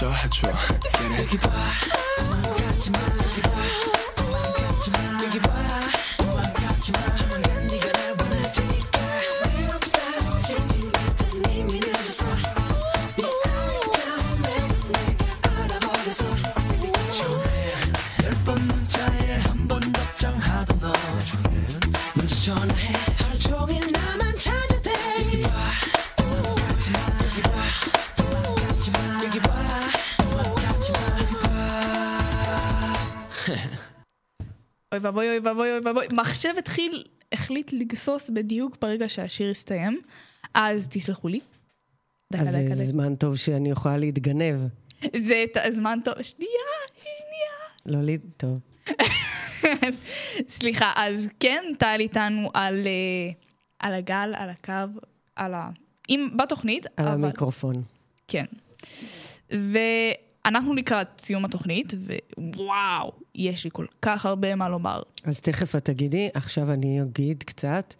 해줘. 0.09 0.47
얘네 1.03 1.19
여기 1.21 1.37
봐 1.37 1.49
도망가지 2.17 2.89
마 2.91 2.99
여기 2.99 3.41
봐 3.41 3.51
도망가지 4.15 4.91
마 4.91 5.23
여기 5.23 5.39
봐 5.39 5.49
도망가지 6.17 6.91
마 6.91 7.15
조만간 7.15 7.67
네가 7.67 7.91
날 7.91 8.09
원할 8.19 8.53
테니까 8.53 8.99
외롭다고 9.55 10.41
징징 10.41 10.91
같은 10.91 11.51
이미 11.53 11.79
늦어서 11.79 12.25
매력 13.17 14.91
내가 14.91 15.63
알아버려서 15.63 16.25
처음에 17.11 17.73
열번 18.23 18.55
문자에 18.67 19.37
한 19.41 19.67
번 19.67 19.79
답장하던 19.91 20.79
너 20.81 20.91
먼저 22.15 22.35
전화해. 22.35 22.93
하루 23.17 23.37
종일 23.39 23.91
나만 23.91 24.37
찾아대. 24.37 24.91
여기 25.23 25.41
봐 25.43 25.49
도망가지 26.17 26.91
마 26.91 27.20
אוי 34.91 34.99
ואבוי, 34.99 35.27
אוי 35.29 35.39
ואבוי, 35.39 35.71
אוי 35.71 35.79
ואבוי. 35.85 36.07
מחשב 36.11 36.53
התחיל, 36.57 37.03
החליט 37.31 37.73
לגסוס 37.73 38.29
בדיוק 38.29 38.77
ברגע 38.81 39.09
שהשיר 39.09 39.51
הסתיים, 39.51 40.01
אז 40.53 40.87
תסלחו 40.91 41.27
לי. 41.27 41.39
דקה, 42.33 42.41
אז 42.41 42.47
דקה, 42.47 42.57
זה 42.57 42.75
דקה. 42.75 42.75
זמן 42.75 43.15
טוב 43.15 43.35
שאני 43.35 43.71
יכולה 43.71 43.97
להתגנב. 43.97 44.59
זה 45.25 45.45
זמן 45.71 45.99
טוב. 46.03 46.13
שנייה, 46.21 46.51
שנייה. 46.93 47.97
לא 47.97 48.05
לי, 48.05 48.17
טוב. 48.37 48.59
סליחה, 50.49 50.91
אז 50.95 51.27
כן, 51.39 51.63
טל 51.77 51.95
איתנו 51.99 52.49
על, 52.53 52.81
אה, 52.85 53.31
על 53.79 53.93
הגל, 53.93 54.33
על 54.35 54.49
הקו, 54.49 54.99
על 55.35 55.53
ה... 55.53 55.69
עם, 56.07 56.37
בתוכנית, 56.37 56.85
על 56.85 57.07
אבל... 57.07 57.13
המיקרופון. 57.13 57.83
כן. 58.27 58.45
ואנחנו 60.45 60.73
לקראת 60.73 61.07
סיום 61.19 61.45
התוכנית, 61.45 61.93
ווואו, 62.37 63.11
יש 63.35 63.63
לי 63.63 63.69
כל 63.73 63.85
כך 64.01 64.25
הרבה 64.25 64.55
מה 64.55 64.69
לומר. 64.69 65.01
אז 65.23 65.41
תכף 65.41 65.75
את 65.75 65.85
תגידי, 65.85 66.29
עכשיו 66.33 66.71
אני 66.73 67.01
אגיד 67.01 67.43
קצת, 67.43 67.95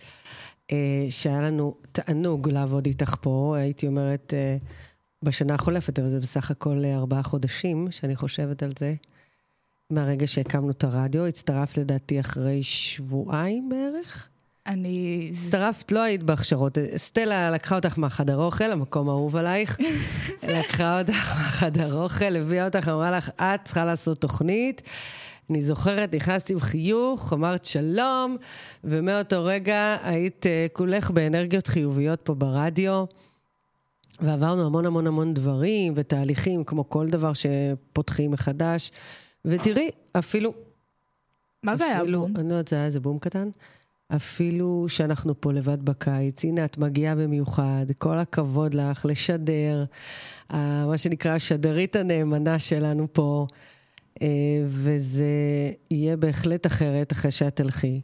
אה, 0.71 1.05
שהיה 1.09 1.41
לנו 1.41 1.75
תענוג 1.91 2.49
לעבוד 2.49 2.85
איתך 2.85 3.15
פה, 3.21 3.55
הייתי 3.57 3.87
אומרת, 3.87 4.33
אה, 4.33 4.57
בשנה 5.23 5.53
החולפת, 5.53 5.99
אבל 5.99 6.09
זה 6.09 6.19
בסך 6.19 6.51
הכל 6.51 6.81
אה, 6.85 6.95
ארבעה 6.95 7.23
חודשים, 7.23 7.91
שאני 7.91 8.15
חושבת 8.15 8.63
על 8.63 8.71
זה. 8.79 8.93
מהרגע 9.89 10.27
שהקמנו 10.27 10.71
את 10.71 10.83
הרדיו, 10.83 11.25
הצטרפת 11.25 11.77
לדעתי 11.77 12.19
אחרי 12.19 12.63
שבועיים 12.63 13.69
בערך. 13.69 14.30
אני... 14.67 15.31
הצטרפת, 15.39 15.91
לא 15.91 15.99
היית 15.99 16.23
בהכשרות. 16.23 16.77
סטלה 16.95 17.51
לקחה 17.51 17.75
אותך 17.75 17.99
מהחדר 17.99 18.37
אוכל, 18.37 18.71
המקום 18.71 19.09
האהוב 19.09 19.35
עלייך. 19.35 19.77
לקחה 20.47 20.99
אותך 20.99 21.35
מהחדר 21.37 21.93
אוכל, 21.93 22.35
הביאה 22.35 22.65
אותך, 22.65 22.87
אמרה 22.87 23.11
לך, 23.11 23.29
את 23.29 23.59
צריכה 23.63 23.85
לעשות 23.85 24.21
תוכנית. 24.21 24.81
אני 25.49 25.61
זוכרת, 25.63 26.15
נכנסתי 26.15 26.53
עם 26.53 26.59
חיוך, 26.59 27.33
אמרת 27.33 27.65
שלום, 27.65 28.37
ומאותו 28.83 29.45
רגע 29.45 29.97
היית 30.03 30.45
אה, 30.45 30.67
כולך 30.73 31.11
באנרגיות 31.11 31.67
חיוביות 31.67 32.21
פה 32.23 32.33
ברדיו. 32.33 33.05
ועברנו 34.19 34.65
המון 34.65 34.85
המון 34.85 35.07
המון 35.07 35.33
דברים 35.33 35.93
ותהליכים, 35.95 36.63
כמו 36.63 36.89
כל 36.89 37.07
דבר 37.07 37.31
שפותחים 37.33 38.31
מחדש. 38.31 38.91
ותראי, 39.45 39.89
אפילו... 40.13 40.53
מה 41.63 41.75
זה 41.75 41.85
היה 41.85 42.01
אפילו- 42.01 42.21
בום? 42.21 42.33
אני 42.35 42.49
לא 42.49 42.53
יודעת, 42.53 42.67
זה 42.67 42.75
היה 42.75 42.85
איזה 42.85 42.99
בום 42.99 43.19
קטן. 43.19 43.49
אפילו 44.15 44.85
שאנחנו 44.87 45.41
פה 45.41 45.53
לבד 45.53 45.85
בקיץ, 45.85 46.45
הנה 46.45 46.65
את 46.65 46.77
מגיעה 46.77 47.15
במיוחד, 47.15 47.85
כל 47.97 48.19
הכבוד 48.19 48.73
לך 48.73 49.05
לשדר, 49.05 49.85
מה 50.49 50.97
שנקרא 50.97 51.31
השדרית 51.31 51.95
הנאמנה 51.95 52.59
שלנו 52.59 53.07
פה, 53.13 53.47
אה, 54.21 54.27
וזה 54.65 55.25
יהיה 55.91 56.17
בהחלט 56.17 56.65
אחרת 56.65 57.11
אחרי 57.11 57.31
שאת 57.31 57.55
תלכי. 57.55 58.01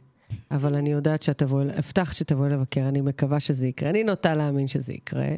אבל 0.50 0.74
אני 0.74 0.92
יודעת 0.92 1.22
שאת 1.22 1.38
תבואי, 1.38 1.66
הבטחת 1.76 2.14
שתבואי 2.14 2.50
לבקר, 2.50 2.88
אני 2.88 3.00
מקווה 3.00 3.40
שזה 3.40 3.66
יקרה. 3.66 3.90
אני 3.90 4.04
נוטה 4.04 4.34
להאמין 4.34 4.66
שזה 4.66 4.92
יקרה. 4.92 5.28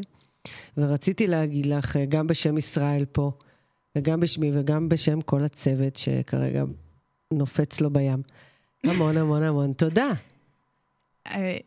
ורציתי 0.77 1.27
להגיד 1.27 1.67
לך, 1.67 1.97
אה, 1.97 2.05
גם 2.05 2.27
בשם 2.27 2.59
ישראל 2.59 3.05
פה, 3.13 3.33
וגם 3.97 4.21
בשמי 4.21 4.51
וגם 4.55 4.89
בשם 4.89 5.21
כל 5.21 5.45
הצוות 5.45 5.97
שכרגע 5.97 6.65
נופץ 7.33 7.81
לו 7.81 7.91
בים, 7.91 8.23
המון 8.85 9.17
המון 9.17 9.43
המון 9.43 9.73
תודה 9.73 10.13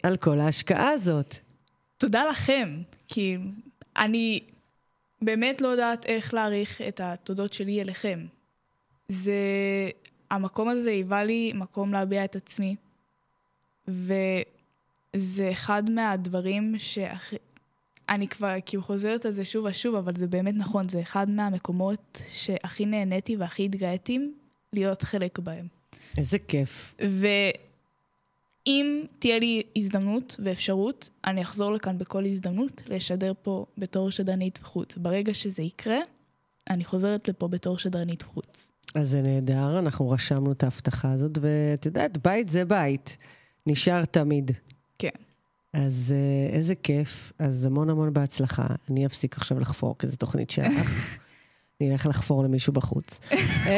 על 0.03 0.17
כל 0.19 0.39
ההשקעה 0.39 0.89
הזאת. 0.89 1.35
תודה 1.97 2.25
לכם, 2.25 2.81
כי 3.07 3.37
אני 3.97 4.39
באמת 5.21 5.61
לא 5.61 5.67
יודעת 5.67 6.05
איך 6.05 6.33
להעריך 6.33 6.81
את 6.81 6.99
התודות 6.99 7.53
שלי 7.53 7.81
אליכם. 7.81 8.25
זה... 9.09 9.33
המקום 10.31 10.67
הזה 10.69 10.89
היווה 10.89 11.23
לי 11.23 11.51
מקום 11.55 11.93
להביע 11.93 12.25
את 12.25 12.35
עצמי, 12.35 12.75
וזה 13.87 15.51
אחד 15.51 15.89
מהדברים 15.89 16.75
שהכי... 16.77 17.35
אני 18.09 18.27
כבר 18.27 18.55
כאילו 18.65 18.83
חוזרת 18.83 19.25
על 19.25 19.31
זה 19.31 19.45
שוב 19.45 19.65
ושוב, 19.65 19.95
אבל 19.95 20.15
זה 20.15 20.27
באמת 20.27 20.55
נכון, 20.57 20.89
זה 20.89 21.01
אחד 21.01 21.29
מהמקומות 21.29 22.21
שהכי 22.31 22.85
נהניתי 22.85 23.35
והכי 23.35 23.65
התגאיתי 23.65 24.19
להיות 24.73 25.01
חלק 25.01 25.39
בהם. 25.39 25.67
איזה 26.17 26.39
כיף. 26.39 26.95
ואם 28.67 29.03
תהיה 29.19 29.39
לי 29.39 29.63
הזדמנות 29.75 30.35
ואפשרות, 30.39 31.09
אני 31.25 31.41
אחזור 31.41 31.73
לכאן 31.73 31.97
בכל 31.97 32.25
הזדמנות 32.25 32.81
לשדר 32.87 33.33
פה 33.41 33.65
בתור 33.77 34.11
שדרנית 34.11 34.59
חוץ. 34.63 34.97
ברגע 34.97 35.33
שזה 35.33 35.63
יקרה, 35.63 35.99
אני 36.69 36.85
חוזרת 36.85 37.27
לפה 37.27 37.47
בתור 37.47 37.77
שדרנית 37.77 38.21
חוץ. 38.21 38.69
אז 38.95 39.09
זה 39.09 39.21
נהדר, 39.21 39.79
אנחנו 39.79 40.09
רשמנו 40.09 40.51
את 40.51 40.63
ההבטחה 40.63 41.11
הזאת, 41.11 41.37
ואת 41.41 41.85
יודעת, 41.85 42.17
בית 42.17 42.49
זה 42.49 42.65
בית. 42.65 43.17
נשאר 43.67 44.05
תמיד. 44.05 44.51
כן. 44.99 45.09
אז 45.73 46.15
אה, 46.15 46.55
איזה 46.55 46.75
כיף, 46.75 47.33
אז 47.39 47.65
המון 47.65 47.89
המון 47.89 48.13
בהצלחה. 48.13 48.67
אני 48.89 49.05
אפסיק 49.05 49.37
עכשיו 49.37 49.59
לחפור, 49.59 49.95
כי 49.99 50.07
זו 50.07 50.17
תוכנית 50.17 50.49
שלך. 50.49 51.17
אני 51.83 51.91
אלך 51.93 52.05
לחפור 52.05 52.43
למישהו 52.43 52.73
בחוץ. 52.73 53.19
ו- 53.31 53.69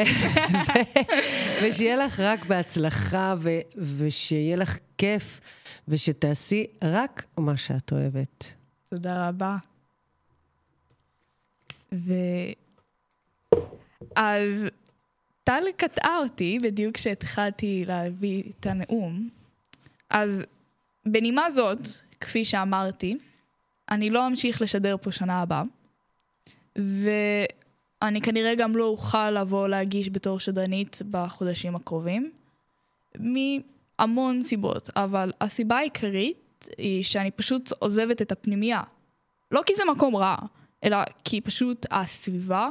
ושיהיה 1.62 1.96
לך 1.96 2.20
רק 2.20 2.44
בהצלחה, 2.44 3.34
ו- 3.38 3.60
ושיהיה 3.96 4.56
לך 4.56 4.78
כיף, 4.98 5.40
ושתעשי 5.88 6.66
רק 6.84 7.26
מה 7.38 7.56
שאת 7.56 7.92
אוהבת. 7.92 8.54
תודה 8.90 9.28
רבה. 9.28 9.56
ו... 11.92 12.12
אז 14.16 14.66
טל 15.44 15.62
קטעה 15.76 16.18
אותי 16.18 16.58
בדיוק 16.62 16.94
כשהתחלתי 16.94 17.84
להביא 17.86 18.42
את 18.50 18.66
הנאום. 18.66 19.28
אז 20.10 20.42
בנימה 21.06 21.50
זאת, 21.50 21.78
כפי 22.20 22.44
שאמרתי, 22.44 23.18
אני 23.90 24.10
לא 24.10 24.26
אמשיך 24.26 24.62
לשדר 24.62 24.96
פה 25.02 25.12
שנה 25.12 25.42
הבאה, 25.42 25.62
ואני 28.04 28.20
כנראה 28.20 28.54
גם 28.54 28.76
לא 28.76 28.84
אוכל 28.84 29.30
לבוא 29.30 29.68
להגיש 29.68 30.10
בתור 30.10 30.40
שדרנית 30.40 31.02
בחודשים 31.10 31.76
הקרובים, 31.76 32.32
מהמון 33.18 34.42
סיבות, 34.42 34.90
אבל 34.96 35.32
הסיבה 35.40 35.76
העיקרית 35.76 36.68
היא 36.78 37.04
שאני 37.04 37.30
פשוט 37.30 37.72
עוזבת 37.78 38.22
את 38.22 38.32
הפנימייה. 38.32 38.82
לא 39.50 39.62
כי 39.66 39.72
זה 39.76 39.82
מקום 39.84 40.16
רע, 40.16 40.36
אלא 40.84 40.96
כי 41.24 41.40
פשוט 41.40 41.86
הסביבה 41.90 42.70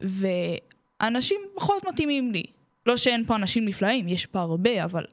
ואנשים 0.00 1.40
פחות 1.54 1.86
מתאימים 1.88 2.32
לי. 2.32 2.44
לא 2.86 2.96
שאין 2.96 3.24
פה 3.26 3.36
אנשים 3.36 3.64
נפלאים, 3.64 4.08
יש 4.08 4.26
פה 4.26 4.40
הרבה, 4.40 4.84
אבל 4.84 5.04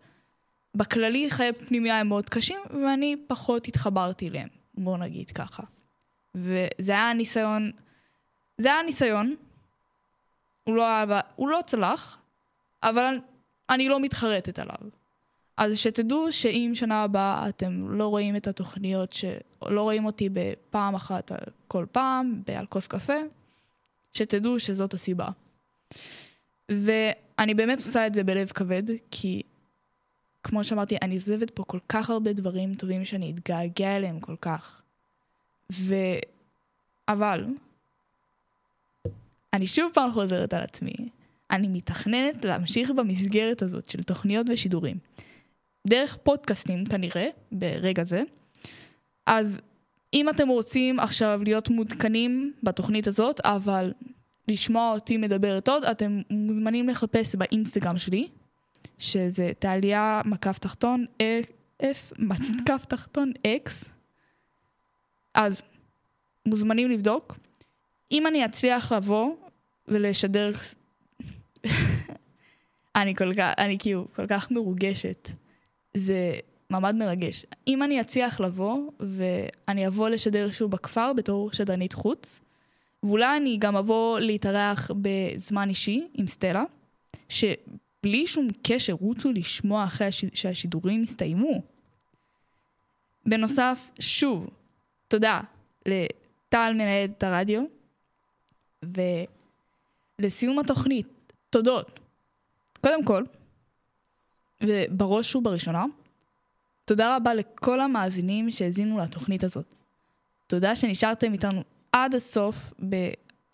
בכללי 0.75 1.29
חיי 1.29 1.53
פנימייה 1.53 1.99
הם 1.99 2.07
מאוד 2.07 2.29
קשים, 2.29 2.59
ואני 2.69 3.15
פחות 3.27 3.67
התחברתי 3.67 4.29
אליהם, 4.29 4.47
בואו 4.77 4.97
נגיד 4.97 5.31
ככה. 5.31 5.63
וזה 6.35 6.91
היה 6.91 7.13
ניסיון, 7.13 7.71
זה 8.57 8.73
היה 8.73 8.83
ניסיון, 8.83 9.35
הוא 10.63 10.75
לא, 10.75 10.83
היה, 10.83 11.19
הוא 11.35 11.49
לא 11.49 11.59
צלח, 11.65 12.17
אבל 12.83 13.19
אני 13.69 13.89
לא 13.89 13.99
מתחרטת 13.99 14.59
עליו. 14.59 14.89
אז 15.57 15.77
שתדעו 15.77 16.31
שאם 16.31 16.71
שנה 16.73 17.03
הבאה 17.03 17.49
אתם 17.49 17.91
לא 17.91 18.07
רואים 18.07 18.35
את 18.35 18.47
התוכניות, 18.47 19.13
שלא 19.13 19.81
רואים 19.81 20.05
אותי 20.05 20.29
בפעם 20.33 20.95
אחת 20.95 21.31
כל 21.67 21.85
פעם, 21.91 22.41
על 22.55 22.65
כוס 22.65 22.87
קפה, 22.87 23.17
שתדעו 24.13 24.59
שזאת 24.59 24.93
הסיבה. 24.93 25.27
ואני 26.69 27.53
באמת 27.53 27.77
עושה 27.77 28.07
את 28.07 28.13
זה 28.13 28.23
בלב 28.23 28.47
כבד, 28.47 28.83
כי 29.11 29.41
כמו 30.43 30.63
שאמרתי, 30.63 30.97
אני 31.01 31.15
עוזבת 31.15 31.49
פה 31.49 31.63
כל 31.63 31.79
כך 31.89 32.09
הרבה 32.09 32.33
דברים 32.33 32.75
טובים 32.75 33.05
שאני 33.05 33.31
אתגעגע 33.31 33.95
אליהם 33.95 34.19
כל 34.19 34.35
כך. 34.41 34.81
ו... 35.71 35.95
אבל, 37.07 37.45
אני 39.55 39.67
שוב 39.67 39.91
פעם 39.93 40.11
חוזרת 40.11 40.53
על 40.53 40.63
עצמי. 40.63 40.93
אני 41.51 41.67
מתכננת 41.67 42.45
להמשיך 42.45 42.91
במסגרת 42.91 43.61
הזאת 43.61 43.89
של 43.89 44.03
תוכניות 44.03 44.47
ושידורים. 44.49 44.97
דרך 45.87 46.17
פודקאסטים 46.23 46.85
כנראה, 46.85 47.27
ברגע 47.51 48.03
זה. 48.03 48.23
אז 49.25 49.61
אם 50.13 50.29
אתם 50.29 50.47
רוצים 50.47 50.99
עכשיו 50.99 51.41
להיות 51.43 51.69
מעודכנים 51.69 52.53
בתוכנית 52.63 53.07
הזאת, 53.07 53.39
אבל 53.43 53.93
לשמוע 54.47 54.93
אותי 54.93 55.17
מדברת 55.17 55.69
עוד, 55.69 55.85
אתם 55.85 56.21
מוזמנים 56.29 56.89
לחפש 56.89 57.35
באינסטגרם 57.35 57.97
שלי, 57.97 58.27
שזה 58.99 59.51
תעלייה 59.59 60.21
מקף 60.25 60.59
תחתון 60.59 61.05
אס, 61.81 62.13
מקף 62.19 62.85
תחתון 62.87 63.31
אקס. 63.47 63.89
אז 65.33 65.61
מוזמנים 66.45 66.89
לבדוק. 66.89 67.37
אם 68.11 68.27
אני 68.27 68.45
אצליח 68.45 68.91
לבוא 68.91 69.35
ולשדר... 69.87 70.51
אני 72.95 73.15
כל 73.15 73.33
כך, 73.33 73.53
אני 73.57 73.77
כאילו 73.79 74.07
כל 74.15 74.27
כך 74.27 74.51
מרוגשת. 74.51 75.29
זה 75.93 76.33
מעמד 76.69 76.95
מרגש. 76.95 77.45
אם 77.67 77.83
אני 77.83 78.01
אצליח 78.01 78.39
לבוא, 78.39 78.91
ואני 78.99 79.87
אבוא 79.87 80.09
לשדר 80.09 80.51
שוב 80.51 80.71
בכפר 80.71 81.13
בתור 81.13 81.53
שדרנית 81.53 81.93
חוץ, 81.93 82.41
ואולי 83.03 83.37
אני 83.37 83.57
גם 83.59 83.75
אבוא 83.75 84.19
להתארח 84.19 84.91
בזמן 85.01 85.69
אישי 85.69 86.07
עם 86.13 86.27
סטלה, 86.27 86.63
שבלי 87.29 88.27
שום 88.27 88.47
קשר 88.63 88.93
רוצו 88.93 89.31
לשמוע 89.31 89.83
אחרי 89.83 90.07
הש... 90.07 90.25
שהשידורים 90.33 91.03
הסתיימו. 91.03 91.61
בנוסף, 93.25 93.89
שוב, 93.99 94.49
תודה 95.07 95.41
לטל 95.85 96.73
מנהלת 96.73 97.23
הרדיו, 97.23 97.63
ולסיום 100.19 100.59
התוכנית, 100.59 101.07
תודות. 101.49 101.99
קודם 102.81 103.05
כל, 103.05 103.23
ובראש 104.61 105.35
ובראשונה, 105.35 105.85
תודה 106.85 107.15
רבה 107.15 107.33
לכל 107.33 107.81
המאזינים 107.81 108.51
שהאזינו 108.51 108.97
לתוכנית 108.97 109.43
הזאת. 109.43 109.65
תודה 110.47 110.75
שנשארתם 110.75 111.33
איתנו 111.33 111.63
עד 111.91 112.15
הסוף, 112.15 112.73
ב... 112.89 112.95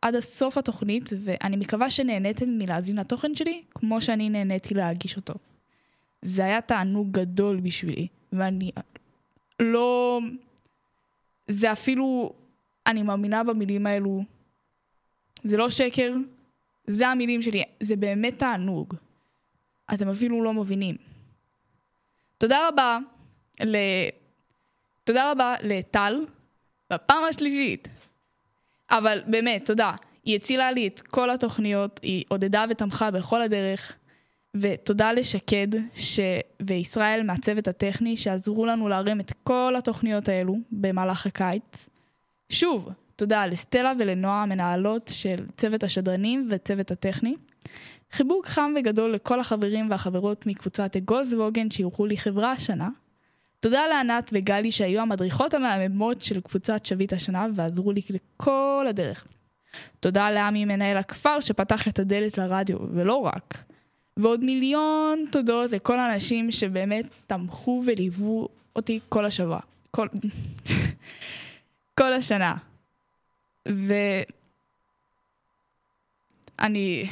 עד 0.01 0.15
הסוף 0.15 0.57
התוכנית, 0.57 1.09
ואני 1.17 1.57
מקווה 1.57 1.89
שנהניתם 1.89 2.49
מלהאזין 2.49 2.97
לתוכן 2.97 3.35
שלי, 3.35 3.63
כמו 3.75 4.01
שאני 4.01 4.29
נהניתי 4.29 4.73
להגיש 4.73 5.17
אותו. 5.17 5.33
זה 6.21 6.45
היה 6.45 6.61
תענוג 6.61 7.11
גדול 7.11 7.59
בשבילי, 7.59 8.07
ואני 8.33 8.71
לא... 9.59 10.19
זה 11.47 11.71
אפילו... 11.71 12.33
אני 12.87 13.03
מאמינה 13.03 13.43
במילים 13.43 13.87
האלו. 13.87 14.23
זה 15.43 15.57
לא 15.57 15.69
שקר, 15.69 16.13
זה 16.91 17.07
המילים 17.07 17.41
שלי, 17.41 17.63
זה 17.79 17.95
באמת 17.95 18.39
תענוג. 18.39 18.93
אתם 19.93 20.09
אפילו 20.09 20.43
לא 20.43 20.53
מבינים. 20.53 20.95
תודה 22.37 22.67
רבה 22.67 22.97
ל... 23.63 23.75
תודה 25.03 25.31
רבה 25.31 25.55
לטל, 25.63 26.25
בפעם 26.93 27.23
השלישית. 27.23 27.87
אבל 28.91 29.21
באמת, 29.27 29.65
תודה. 29.65 29.91
היא 30.23 30.35
הצילה 30.35 30.71
לי 30.71 30.87
את 30.87 31.01
כל 31.01 31.29
התוכניות, 31.29 31.99
היא 32.03 32.23
עודדה 32.29 32.65
ותמכה 32.69 33.11
בכל 33.11 33.41
הדרך. 33.41 33.95
ותודה 34.57 35.13
לשקד 35.13 35.67
ש... 35.95 36.19
וישראל 36.61 37.23
מהצוות 37.23 37.67
הטכני 37.67 38.17
שעזרו 38.17 38.65
לנו 38.65 38.89
להרים 38.89 39.19
את 39.19 39.33
כל 39.43 39.73
התוכניות 39.77 40.29
האלו 40.29 40.55
במהלך 40.71 41.25
הקיץ. 41.25 41.89
שוב, 42.49 42.89
תודה 43.21 43.45
לסטלה 43.45 43.93
ולנועה 43.99 44.43
המנהלות 44.43 45.09
של 45.13 45.45
צוות 45.57 45.83
השדרנים 45.83 46.47
וצוות 46.49 46.91
הטכני. 46.91 47.35
חיבוק 48.11 48.45
חם 48.45 48.73
וגדול 48.79 49.13
לכל 49.13 49.39
החברים 49.39 49.89
והחברות 49.89 50.45
מקבוצת 50.45 50.95
אגוז 50.95 51.33
ועוגן 51.33 51.71
שאירחו 51.71 52.05
לי 52.05 52.17
חברה 52.17 52.51
השנה. 52.51 52.89
תודה 53.59 53.87
לענת 53.87 54.31
וגלי 54.33 54.71
שהיו 54.71 55.01
המדריכות 55.01 55.53
המהממות 55.53 56.21
של 56.21 56.41
קבוצת 56.41 56.85
שביט 56.85 57.13
השנה 57.13 57.47
ועזרו 57.55 57.91
לי 57.91 58.01
לכל 58.09 58.85
הדרך. 58.89 59.27
תודה 59.99 60.31
לעמי 60.31 60.65
מנהל 60.65 60.97
הכפר 60.97 61.39
שפתח 61.39 61.87
את 61.87 61.99
הדלת 61.99 62.37
לרדיו, 62.37 62.77
ולא 62.91 63.15
רק. 63.15 63.63
ועוד 64.17 64.43
מיליון 64.43 65.25
תודות 65.31 65.71
לכל 65.71 65.99
האנשים 65.99 66.51
שבאמת 66.51 67.05
תמכו 67.27 67.83
וליוו 67.87 68.47
אותי 68.75 68.99
כל 69.09 69.25
השבוע. 69.25 69.59
כל... 69.91 70.07
כל 71.99 72.13
השנה. 72.13 72.70
ואני... 76.59 77.05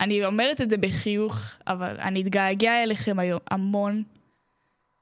אני 0.00 0.24
אומרת 0.24 0.60
את 0.60 0.70
זה 0.70 0.76
בחיוך, 0.76 1.50
אבל 1.66 1.96
אני 2.00 2.22
אתגעגע 2.22 2.82
אליכם 2.82 3.18
היום 3.18 3.40
המון, 3.50 4.02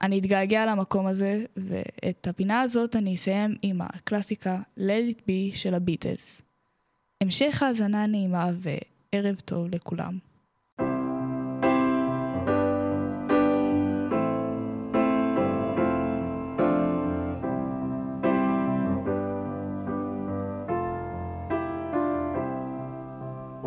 אני 0.02 0.18
אתגעגע 0.18 0.66
למקום 0.66 1.06
הזה, 1.06 1.44
ואת 1.56 2.26
הפינה 2.26 2.60
הזאת 2.60 2.96
אני 2.96 3.14
אסיים 3.14 3.56
עם 3.62 3.80
הקלאסיקה 3.80 4.58
Let 4.78 5.12
It 5.12 5.20
Be 5.28 5.56
של 5.56 5.74
הביטלס. 5.74 6.42
המשך 7.20 7.62
האזנה 7.62 8.06
נעימה 8.06 8.50
וערב 9.12 9.40
טוב 9.44 9.74
לכולם. 9.74 10.27